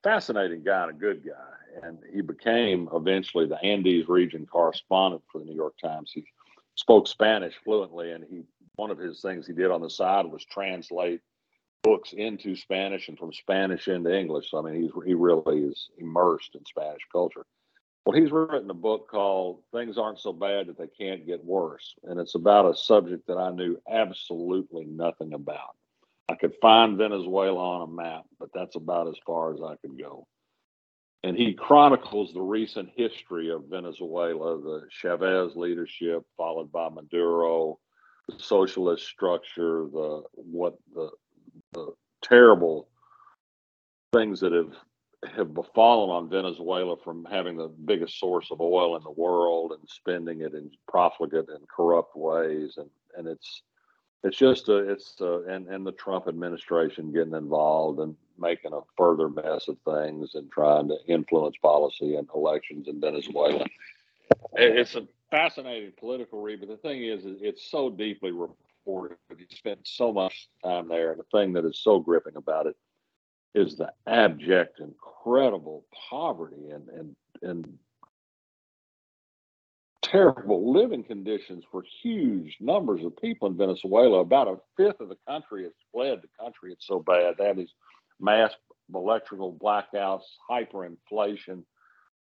fascinating 0.03 0.63
guy 0.63 0.83
and 0.85 0.91
a 0.91 0.95
good 0.95 1.25
guy. 1.25 1.87
And 1.87 1.99
he 2.13 2.21
became 2.21 2.89
eventually 2.93 3.47
the 3.47 3.63
Andes 3.63 4.09
region 4.09 4.47
correspondent 4.47 5.23
for 5.31 5.39
the 5.39 5.45
New 5.45 5.55
York 5.55 5.75
Times. 5.83 6.11
He 6.15 6.25
spoke 6.77 7.07
Spanish 7.07 7.55
fluently, 7.65 8.13
and 8.13 8.25
he 8.29 8.43
one 8.77 8.91
of 8.91 8.99
his 8.99 9.21
things 9.21 9.47
he 9.47 9.53
did 9.53 9.71
on 9.71 9.81
the 9.81 9.91
side 9.91 10.27
was 10.27 10.45
translate 10.45 11.21
books 11.85 12.15
into 12.15 12.57
Spanish 12.57 13.09
and 13.09 13.19
from 13.19 13.33
Spanish 13.33 13.87
into 13.87 14.13
English. 14.13 14.51
So 14.51 14.59
I 14.59 14.71
mean, 14.71 14.83
he's 14.83 14.91
he 15.07 15.15
really 15.15 15.61
is 15.61 15.91
immersed 15.99 16.57
in 16.57 16.65
Spanish 16.65 17.03
culture. 17.13 17.45
Well, 18.05 18.21
he's 18.21 18.33
written 18.33 18.69
a 18.71 18.75
book 18.75 19.09
called 19.09 19.63
"Things 19.73 19.97
Aren't 19.97 20.19
So 20.19 20.33
Bad 20.33 20.67
That 20.67 20.79
They 20.79 20.89
Can't 20.89 21.27
Get 21.27 21.45
Worse," 21.45 21.95
and 22.03 22.19
it's 22.19 22.35
about 22.35 22.71
a 22.71 22.77
subject 22.77 23.29
that 23.29 23.39
I 23.39 23.51
knew 23.51 23.81
absolutely 23.89 24.87
nothing 24.87 25.35
about. 25.35 25.77
I 26.29 26.35
could 26.35 26.55
find 26.61 26.99
Venezuela 26.99 27.61
on 27.61 27.89
a 27.89 27.93
map, 27.93 28.25
but 28.41 28.49
that's 28.55 28.77
about 28.77 29.09
as 29.09 29.19
far 29.27 29.55
as 29.55 29.61
I 29.61 29.77
could 29.77 29.99
go. 29.99 30.27
And 31.23 31.37
he 31.37 31.55
chronicles 31.55 32.33
the 32.33 32.43
recent 32.43 32.91
history 32.95 33.51
of 33.51 33.65
Venezuela, 33.71 34.61
the 34.61 34.87
Chavez 34.91 35.55
leadership, 35.55 36.23
followed 36.37 36.71
by 36.71 36.89
Maduro, 36.89 37.79
the 38.29 38.39
socialist 38.39 39.07
structure, 39.07 39.87
the 39.93 40.23
what 40.35 40.77
the 40.95 41.11
the 41.24 41.24
terrible 42.23 42.89
things 44.13 44.41
that 44.41 44.53
have 44.53 44.75
have 45.35 45.55
befallen 45.55 46.11
on 46.11 46.29
Venezuela 46.29 46.97
from 47.03 47.25
having 47.25 47.57
the 47.57 47.69
biggest 47.69 48.21
source 48.21 48.51
of 48.51 48.61
oil 48.61 48.97
in 48.97 49.03
the 49.03 49.11
world 49.11 49.73
and 49.73 49.89
spending 49.89 50.43
it 50.43 50.53
in 50.53 50.71
profligate 50.87 51.49
and 51.49 51.67
corrupt 51.69 52.15
ways, 52.17 52.75
and 52.77 52.91
and 53.17 53.27
it's 53.27 53.63
it's 54.23 54.37
just 54.37 54.69
a, 54.69 54.77
it's 54.91 55.21
a, 55.21 55.43
and 55.49 55.67
and 55.69 55.87
the 55.87 55.93
Trump 55.93 56.29
administration 56.29 57.13
getting 57.13 57.35
involved 57.35 58.01
and 58.01 58.17
making 58.39 58.73
a 58.73 58.81
further 58.97 59.29
mess 59.29 59.69
of 59.69 59.77
things 59.85 60.35
and 60.35 60.51
trying 60.51 60.89
to 60.89 60.97
influence 61.07 61.57
policy 61.63 62.17
and 62.17 62.29
elections 62.35 62.89
in 62.89 63.01
Venezuela. 63.01 63.65
It's 64.55 64.95
a 64.95 65.07
fascinating 65.31 65.93
political 65.99 66.41
read, 66.41 66.61
but 66.61 66.69
the 66.69 66.77
thing 66.77 67.05
is, 67.05 67.23
it's 67.25 67.71
so 67.71 67.91
deeply 67.91 68.33
reported. 68.87 69.17
He 69.37 69.57
spent 69.57 69.81
so 69.85 70.13
much 70.13 70.49
time 70.63 70.89
there, 70.89 71.13
and 71.13 71.21
the 71.21 71.37
thing 71.37 71.53
that 71.55 71.65
is 71.65 71.81
so 71.83 71.99
gripping 71.99 72.37
about 72.37 72.67
it 72.67 72.77
is 73.55 73.77
the 73.77 73.93
abject, 74.07 74.81
incredible 74.81 75.87
poverty 76.11 76.71
and 76.71 76.89
and 76.89 77.17
and 77.43 77.79
terrible 80.03 80.73
living 80.73 81.03
conditions 81.03 81.65
for 81.71 81.83
huge 82.03 82.59
numbers 82.61 83.03
of 83.05 83.17
people 83.17 83.49
in 83.49 83.57
Venezuela. 83.57 84.21
About 84.21 84.49
a 84.49 84.57
fifth 84.77 85.01
of 85.01 85.09
the 85.09 85.19
country 85.27 85.65
has 85.65 85.73
fled 85.93 86.21
the 86.23 86.45
country. 86.45 86.73
It's 86.73 86.87
so 86.87 87.01
bad. 87.01 87.35
Have 87.41 87.57
these 87.57 87.73
mass 88.21 88.53
electrical 88.95 89.53
blackouts, 89.53 90.25
hyperinflation, 90.51 91.65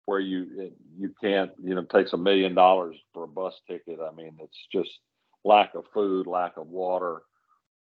where 0.06 0.20
you 0.20 0.72
you 0.98 1.14
can't 1.20 1.50
you 1.62 1.74
know 1.74 1.82
it 1.82 1.90
takes 1.90 2.12
a 2.12 2.18
million 2.18 2.54
dollars 2.54 2.96
for 3.12 3.24
a 3.24 3.28
bus 3.28 3.60
ticket. 3.68 3.98
I 4.00 4.14
mean, 4.14 4.36
it's 4.40 4.66
just 4.72 5.00
lack 5.44 5.74
of 5.74 5.84
food, 5.92 6.26
lack 6.26 6.56
of 6.56 6.68
water. 6.68 7.22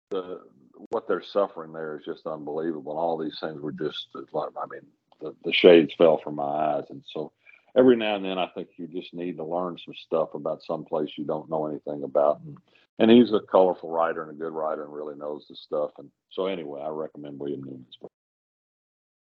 The 0.10 0.42
what 0.90 1.08
they're 1.08 1.24
suffering 1.24 1.74
there 1.74 1.98
is 1.98 2.06
just 2.06 2.26
unbelievable. 2.26 2.94
And 2.94 3.00
all 3.00 3.18
these 3.18 3.40
things 3.40 3.62
were 3.62 3.72
just 3.72 4.08
like 4.34 4.50
I 4.58 4.66
mean, 4.70 4.82
the, 5.20 5.36
the 5.46 5.54
shades 5.54 5.94
fell 5.98 6.18
from 6.18 6.36
my 6.36 6.44
eyes, 6.44 6.86
and 6.90 7.04
so 7.14 7.32
every 7.76 7.96
now 7.96 8.16
and 8.16 8.26
then 8.26 8.38
I 8.38 8.48
think 8.48 8.70
you 8.78 8.88
just 8.88 9.14
need 9.14 9.38
to 9.38 9.44
learn 9.44 9.78
some 9.84 9.94
stuff 9.94 10.34
about 10.34 10.64
some 10.64 10.84
place 10.84 11.12
you 11.18 11.26
don't 11.26 11.50
know 11.50 11.68
anything 11.68 12.04
about. 12.04 12.42
And, 12.42 12.58
and 13.00 13.10
he's 13.10 13.32
a 13.34 13.40
colorful 13.40 13.90
writer 13.90 14.24
and 14.24 14.32
a 14.32 14.36
good 14.36 14.54
writer 14.54 14.84
and 14.84 14.94
really 14.94 15.16
knows 15.16 15.46
the 15.50 15.56
stuff. 15.56 15.92
And 15.98 16.10
so 16.30 16.48
anyway, 16.48 16.82
I 16.82 16.90
recommend 16.90 17.40
William 17.40 17.64
Neuman's 17.64 17.98
book. 18.00 18.12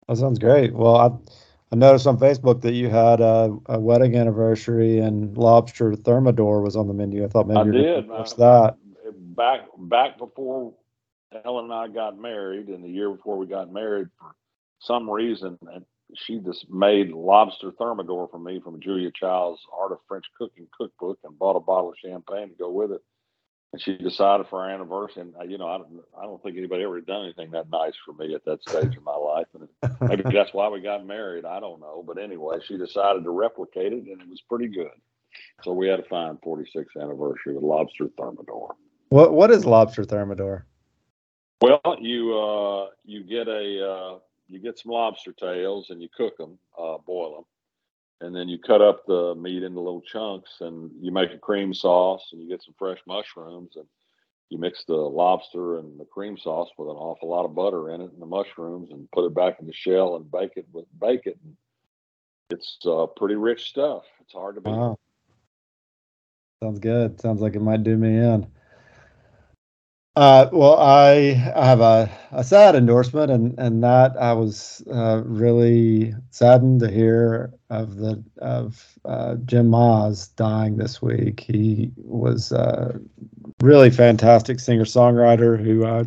That 0.09 0.17
sounds 0.17 0.39
great. 0.39 0.75
Well, 0.75 0.97
I 0.97 1.11
I 1.73 1.77
noticed 1.77 2.07
on 2.07 2.19
Facebook 2.19 2.63
that 2.63 2.73
you 2.73 2.89
had 2.89 3.21
a, 3.21 3.57
a 3.67 3.79
wedding 3.79 4.17
anniversary 4.17 4.99
and 4.99 5.37
lobster 5.39 5.95
thermidor 5.95 6.63
was 6.63 6.75
on 6.75 6.89
the 6.89 6.95
menu. 6.95 7.25
I 7.25 7.29
thought 7.29 7.47
maybe 7.47 7.61
I 7.61 7.65
you 7.65 7.73
did. 7.73 8.09
What's 8.09 8.33
that? 8.35 8.77
Back 9.37 9.61
back 9.79 10.19
before 10.19 10.75
Ellen 11.45 11.67
and 11.67 11.73
I 11.75 11.87
got 11.89 12.19
married, 12.19 12.69
and 12.69 12.83
the 12.83 12.89
year 12.89 13.11
before 13.11 13.39
we 13.39 13.47
got 13.47 13.73
married, 13.73 14.09
for 14.19 14.33
some 14.81 15.09
reason, 15.09 15.59
she 16.17 16.41
just 16.41 16.69
made 16.69 17.11
lobster 17.11 17.71
thermidor 17.71 18.29
for 18.29 18.39
me 18.39 18.61
from 18.61 18.81
Julia 18.81 19.11
Child's 19.15 19.61
Art 19.79 19.93
of 19.93 19.99
French 20.09 20.25
Cooking 20.37 20.67
cookbook 20.77 21.19
and 21.23 21.39
bought 21.39 21.57
a 21.57 21.61
bottle 21.61 21.91
of 21.91 21.97
champagne 22.05 22.49
to 22.49 22.55
go 22.57 22.71
with 22.71 22.91
it. 22.91 23.01
And 23.73 23.81
she 23.81 23.97
decided 23.97 24.47
for 24.49 24.65
our 24.65 24.71
anniversary, 24.71 25.23
and 25.23 25.35
uh, 25.37 25.45
you 25.45 25.57
know, 25.57 25.69
I 25.69 25.79
don't, 25.79 26.03
I 26.19 26.23
don't 26.25 26.43
think 26.43 26.57
anybody 26.57 26.83
ever 26.83 27.01
done 27.01 27.25
anything 27.25 27.53
that 27.53 27.71
nice 27.71 27.93
for 28.05 28.13
me 28.13 28.35
at 28.35 28.45
that 28.45 28.63
stage 28.63 28.97
of 28.97 29.05
my 29.05 29.15
life. 29.15 29.47
And 29.55 29.69
maybe 30.01 30.25
that's 30.25 30.53
why 30.53 30.69
we 30.69 30.81
got 30.81 31.07
married. 31.07 31.45
I 31.45 31.61
don't 31.61 31.81
know, 31.81 32.03
but 32.05 32.19
anyway, 32.19 32.59
she 32.67 32.77
decided 32.77 33.23
to 33.23 33.31
replicate 33.31 33.93
it, 33.93 34.05
and 34.07 34.21
it 34.21 34.29
was 34.29 34.41
pretty 34.49 34.67
good. 34.67 34.91
So 35.63 35.73
we 35.73 35.89
had 35.89 36.01
a 36.01 36.05
fine 36.05 36.37
46th 36.45 37.01
anniversary 37.01 37.55
with 37.55 37.63
lobster 37.63 38.09
thermidor. 38.19 38.75
What 39.11 39.33
what 39.35 39.51
is 39.51 39.65
lobster 39.65 40.05
thermidor? 40.05 40.67
Well, 41.61 41.81
you 42.01 42.39
uh, 42.39 42.89
you 43.05 43.23
get 43.23 43.47
a 43.47 43.89
uh, 43.89 44.19
you 44.49 44.59
get 44.59 44.79
some 44.79 44.93
lobster 44.93 45.33
tails 45.33 45.91
and 45.91 46.03
you 46.03 46.09
cook 46.17 46.37
them, 46.39 46.59
uh, 46.79 46.99
boil 47.07 47.35
them, 47.35 47.45
and 48.21 48.35
then 48.35 48.49
you 48.49 48.59
cut 48.59 48.83
up 48.83 49.07
the 49.07 49.35
meat 49.35 49.63
into 49.63 49.81
little 49.81 50.03
chunks 50.03 50.51
and 50.61 50.91
you 51.01 51.11
make 51.11 51.33
a 51.33 51.39
cream 51.39 51.73
sauce 51.73 52.29
and 52.33 52.41
you 52.41 52.49
get 52.49 52.63
some 52.63 52.75
fresh 52.79 52.99
mushrooms 53.07 53.77
and 53.77 53.87
you 54.51 54.59
mix 54.59 54.85
the 54.85 54.95
lobster 54.95 55.79
and 55.79 55.99
the 55.99 56.05
cream 56.05 56.37
sauce 56.37 56.69
with 56.77 56.89
an 56.89 56.97
awful 56.97 57.29
lot 57.29 57.45
of 57.45 57.55
butter 57.55 57.91
in 57.91 58.01
it 58.01 58.13
and 58.13 58.21
the 58.21 58.27
mushrooms 58.27 58.91
and 58.91 59.11
put 59.13 59.25
it 59.25 59.35
back 59.35 59.57
in 59.61 59.67
the 59.67 59.73
shell 59.73 60.17
and 60.17 60.31
bake 60.31 60.53
it 60.57 60.67
with 60.73 60.87
bacon. 61.01 61.39
It's 62.51 62.79
uh, 62.85 63.07
pretty 63.07 63.37
rich 63.37 63.69
stuff. 63.69 64.03
It's 64.21 64.33
hard 64.33 64.57
to 64.57 64.61
beat. 64.61 64.71
Wow. 64.71 64.99
Sounds 66.63 66.81
good. 66.81 67.21
Sounds 67.21 67.41
like 67.41 67.55
it 67.55 67.63
might 67.63 67.85
do 67.85 67.97
me 67.97 68.17
in. 68.17 68.47
Uh, 70.21 70.51
well, 70.53 70.79
I, 70.79 71.53
I 71.57 71.65
have 71.65 71.81
a, 71.81 72.11
a 72.33 72.45
sad 72.45 72.75
endorsement, 72.75 73.31
and, 73.31 73.59
and 73.59 73.83
that 73.83 74.19
I 74.21 74.35
was 74.35 74.83
uh, 74.93 75.23
really 75.25 76.15
saddened 76.29 76.81
to 76.81 76.91
hear 76.91 77.55
of 77.71 77.97
the 77.97 78.23
of 78.37 78.99
uh, 79.07 79.37
Jim 79.47 79.71
Mize 79.71 80.37
dying 80.37 80.77
this 80.77 81.01
week. 81.01 81.41
He 81.41 81.93
was 81.97 82.53
a 82.53 83.01
really 83.63 83.89
fantastic 83.89 84.61
singer 84.61 84.85
songwriter 84.85 85.59
who 85.59 85.87
I 85.87 86.05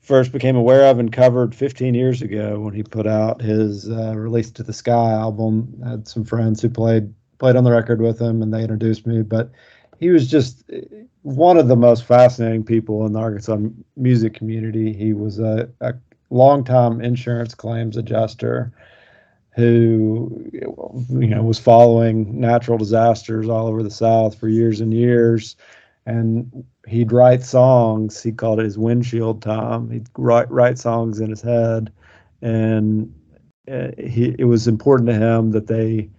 first 0.00 0.30
became 0.30 0.54
aware 0.54 0.84
of 0.84 1.00
and 1.00 1.12
covered 1.12 1.56
15 1.56 1.92
years 1.92 2.22
ago 2.22 2.60
when 2.60 2.72
he 2.72 2.84
put 2.84 3.08
out 3.08 3.42
his 3.42 3.90
uh, 3.90 4.14
"Release 4.14 4.52
to 4.52 4.62
the 4.62 4.72
Sky" 4.72 5.10
album. 5.10 5.74
I 5.84 5.90
had 5.90 6.06
some 6.06 6.22
friends 6.22 6.62
who 6.62 6.68
played 6.68 7.12
played 7.38 7.56
on 7.56 7.64
the 7.64 7.72
record 7.72 8.00
with 8.00 8.20
him, 8.20 8.42
and 8.42 8.54
they 8.54 8.62
introduced 8.62 9.08
me, 9.08 9.22
but 9.22 9.50
he 9.98 10.10
was 10.10 10.28
just 10.28 10.64
one 11.22 11.56
of 11.56 11.68
the 11.68 11.76
most 11.76 12.04
fascinating 12.04 12.64
people 12.64 13.06
in 13.06 13.12
the 13.12 13.18
Arkansas 13.18 13.58
music 13.96 14.34
community. 14.34 14.92
He 14.92 15.12
was 15.12 15.38
a, 15.38 15.68
a 15.80 15.94
longtime 16.30 17.00
insurance 17.00 17.54
claims 17.54 17.96
adjuster 17.96 18.72
who 19.54 20.50
you 20.52 21.28
know 21.28 21.42
was 21.42 21.58
following 21.58 22.38
natural 22.38 22.76
disasters 22.76 23.48
all 23.48 23.66
over 23.66 23.82
the 23.82 23.90
South 23.90 24.38
for 24.38 24.48
years 24.48 24.80
and 24.80 24.92
years, 24.92 25.56
and 26.04 26.64
he'd 26.86 27.10
write 27.10 27.42
songs. 27.42 28.22
He 28.22 28.32
called 28.32 28.60
it 28.60 28.64
his 28.64 28.78
windshield 28.78 29.40
time. 29.40 29.90
He'd 29.90 30.08
write 30.18 30.50
write 30.50 30.78
songs 30.78 31.20
in 31.20 31.30
his 31.30 31.40
head, 31.40 31.90
and 32.42 33.12
uh, 33.70 33.88
he 33.98 34.36
it 34.38 34.44
was 34.44 34.68
important 34.68 35.08
to 35.08 35.14
him 35.14 35.52
that 35.52 35.68
they 35.68 36.10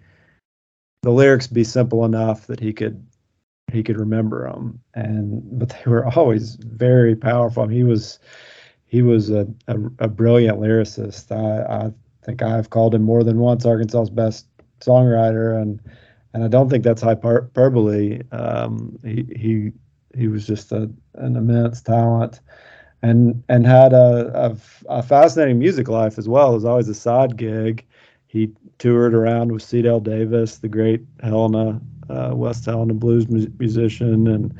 the 1.04 1.12
lyrics 1.12 1.46
be 1.46 1.63
simple 1.63 2.06
enough 2.06 2.48
that 2.48 2.60
he 2.60 2.74
could 2.74 3.06
he 3.71 3.84
could 3.84 3.99
remember 3.99 4.49
them 4.49 4.80
and 4.93 5.41
but 5.60 5.69
they 5.69 5.89
were 5.91 6.06
always 6.15 6.56
very 6.56 7.15
powerful. 7.15 7.63
I 7.63 7.67
mean, 7.67 7.77
he 7.77 7.84
was 7.84 8.19
he 8.86 9.01
was 9.01 9.30
a, 9.30 9.47
a, 9.67 9.75
a 9.99 10.08
brilliant 10.08 10.60
lyricist. 10.60 11.32
I, 11.32 11.88
I 11.88 11.91
think 12.23 12.41
i've 12.41 12.69
called 12.69 12.93
him 12.95 13.03
more 13.03 13.23
than 13.23 13.39
once 13.39 13.65
arkansas's 13.65 14.10
best 14.10 14.47
songwriter. 14.80 15.62
And 15.62 15.80
and 16.34 16.43
i 16.43 16.47
don't 16.47 16.69
think 16.69 16.84
that's 16.84 17.01
hyperbole. 17.01 18.21
Um, 18.32 18.97
he 19.03 19.25
he 19.36 19.71
he 20.17 20.27
was 20.27 20.47
just 20.47 20.71
a, 20.71 20.89
an 21.15 21.36
immense 21.36 21.82
talent 21.82 22.39
and 23.01 23.43
and 23.49 23.65
had 23.65 23.93
a, 23.93 24.32
a, 24.89 24.99
a 24.99 25.03
fascinating 25.03 25.60
music 25.60 25.88
life 25.89 26.17
as 26.17 26.27
well. 26.30 26.51
It 26.51 26.56
was 26.56 26.65
always 26.65 26.89
a 26.89 26.95
side 26.95 27.38
gig. 27.38 27.86
He 28.27 28.51
toured 28.77 29.13
around 29.13 29.51
with 29.51 29.63
CeDell 29.63 30.03
Davis, 30.03 30.58
the 30.58 30.67
great 30.67 31.01
Helena 31.21 31.82
uh, 32.10 32.32
West 32.34 32.65
Helena 32.65 32.93
blues 32.93 33.28
mu- 33.30 33.52
musician, 33.60 34.28
and 34.28 34.56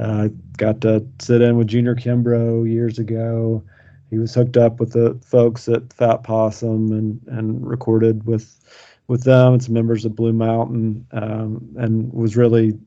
uh, 0.00 0.28
got 0.56 0.80
to 0.82 1.06
sit 1.20 1.42
in 1.42 1.56
with 1.56 1.68
Junior 1.68 1.94
Kimbrough 1.94 2.70
years 2.70 2.98
ago. 2.98 3.62
He 4.10 4.18
was 4.18 4.34
hooked 4.34 4.56
up 4.56 4.80
with 4.80 4.92
the 4.92 5.18
folks 5.24 5.68
at 5.68 5.92
Fat 5.92 6.22
Possum 6.22 6.92
and 6.92 7.20
and 7.26 7.66
recorded 7.66 8.26
with 8.26 8.60
with 9.08 9.24
them. 9.24 9.54
It's 9.54 9.68
members 9.68 10.04
of 10.04 10.16
Blue 10.16 10.32
Mountain, 10.32 11.06
um, 11.12 11.74
and 11.76 12.12
was 12.12 12.36
really 12.36 12.78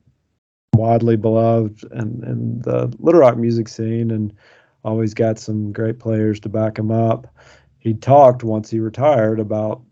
widely 0.74 1.16
beloved 1.16 1.82
in, 1.92 2.22
in 2.24 2.60
the 2.62 2.94
Little 2.98 3.20
Rock 3.20 3.36
music 3.36 3.68
scene, 3.68 4.10
and 4.10 4.32
always 4.84 5.12
got 5.12 5.38
some 5.38 5.72
great 5.72 5.98
players 5.98 6.40
to 6.40 6.48
back 6.48 6.78
him 6.78 6.90
up. 6.90 7.26
He 7.78 7.94
talked 7.94 8.44
once 8.44 8.70
he 8.70 8.80
retired 8.80 9.40
about 9.40 9.82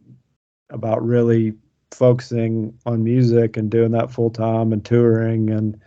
about 0.70 1.04
really 1.04 1.54
focusing 1.92 2.76
on 2.84 3.04
music 3.04 3.56
and 3.56 3.70
doing 3.70 3.92
that 3.92 4.10
full 4.10 4.30
time 4.30 4.72
and 4.72 4.84
touring 4.84 5.50
and 5.50 5.80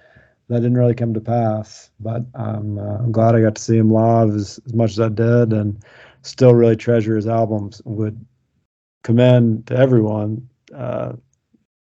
that 0.47 0.61
didn't 0.61 0.77
really 0.77 0.95
come 0.95 1.13
to 1.13 1.21
pass. 1.21 1.91
But 1.99 2.25
um, 2.33 2.79
uh, 2.79 2.97
i'm 2.97 3.11
glad 3.11 3.35
i 3.35 3.41
got 3.41 3.55
to 3.55 3.61
see 3.61 3.77
him 3.77 3.91
live 3.91 4.29
as, 4.29 4.59
as 4.65 4.73
much 4.73 4.91
as 4.91 4.99
i 4.99 5.09
did 5.09 5.53
and 5.53 5.83
still 6.21 6.53
really 6.53 6.75
treasure 6.75 7.15
his 7.15 7.27
albums. 7.27 7.81
Would 7.85 8.25
commend 9.03 9.67
to 9.67 9.77
everyone 9.77 10.49
uh, 10.75 11.13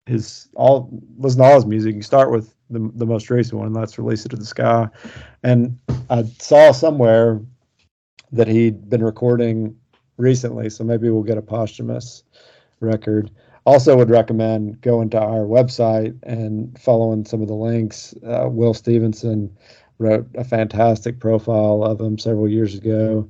his 0.05 0.49
all 0.55 0.89
listen 1.17 1.39
to 1.39 1.45
all 1.45 1.55
his 1.55 1.65
music. 1.65 1.95
You 1.95 2.01
start 2.01 2.31
with 2.31 2.53
the, 2.69 2.91
the 2.95 3.05
most 3.05 3.29
recent 3.29 3.59
one 3.59 3.73
that's 3.73 3.97
release 3.97 4.25
it 4.25 4.29
to 4.29 4.37
the 4.37 4.45
sky. 4.45 4.87
And 5.43 5.79
i 6.09 6.23
saw 6.39 6.71
somewhere 6.71 7.41
that 8.31 8.47
he'd 8.47 8.89
been 8.89 9.03
recording 9.03 9.75
recently 10.17 10.69
so 10.69 10.83
maybe 10.83 11.09
we'll 11.09 11.23
get 11.23 11.37
a 11.37 11.41
posthumous 11.41 12.23
record 12.81 13.31
also 13.69 13.95
would 13.95 14.09
recommend 14.09 14.81
going 14.81 15.11
to 15.11 15.19
our 15.19 15.45
website 15.45 16.17
and 16.23 16.75
following 16.79 17.23
some 17.23 17.43
of 17.43 17.47
the 17.47 17.53
links. 17.53 18.15
Uh, 18.25 18.49
Will 18.49 18.73
Stephenson 18.73 19.55
wrote 19.99 20.27
a 20.33 20.43
fantastic 20.43 21.19
profile 21.19 21.83
of 21.83 22.01
him 22.01 22.17
several 22.17 22.49
years 22.49 22.73
ago. 22.73 23.29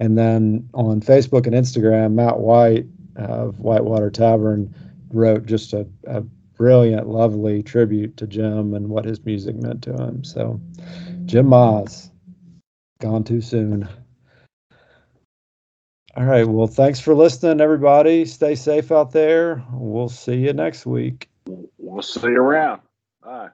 And 0.00 0.18
then 0.18 0.68
on 0.74 1.00
Facebook 1.00 1.46
and 1.46 1.54
Instagram, 1.54 2.14
Matt 2.14 2.40
White 2.40 2.86
of 3.14 3.60
Whitewater 3.60 4.10
Tavern 4.10 4.74
wrote 5.12 5.46
just 5.46 5.72
a, 5.72 5.86
a 6.08 6.22
brilliant, 6.56 7.06
lovely 7.06 7.62
tribute 7.62 8.16
to 8.16 8.26
Jim 8.26 8.74
and 8.74 8.88
what 8.88 9.04
his 9.04 9.24
music 9.24 9.54
meant 9.54 9.82
to 9.84 9.92
him. 9.92 10.24
So, 10.24 10.60
Jim 11.26 11.46
Mize, 11.46 12.10
gone 12.98 13.22
too 13.22 13.40
soon. 13.40 13.88
All 16.16 16.24
right. 16.24 16.48
Well, 16.48 16.66
thanks 16.66 16.98
for 16.98 17.14
listening, 17.14 17.60
everybody. 17.60 18.24
Stay 18.24 18.54
safe 18.54 18.90
out 18.90 19.12
there. 19.12 19.62
We'll 19.70 20.08
see 20.08 20.36
you 20.36 20.54
next 20.54 20.86
week. 20.86 21.28
We'll 21.76 22.02
see 22.02 22.28
you 22.28 22.40
around. 22.40 22.80
Bye. 23.22 23.50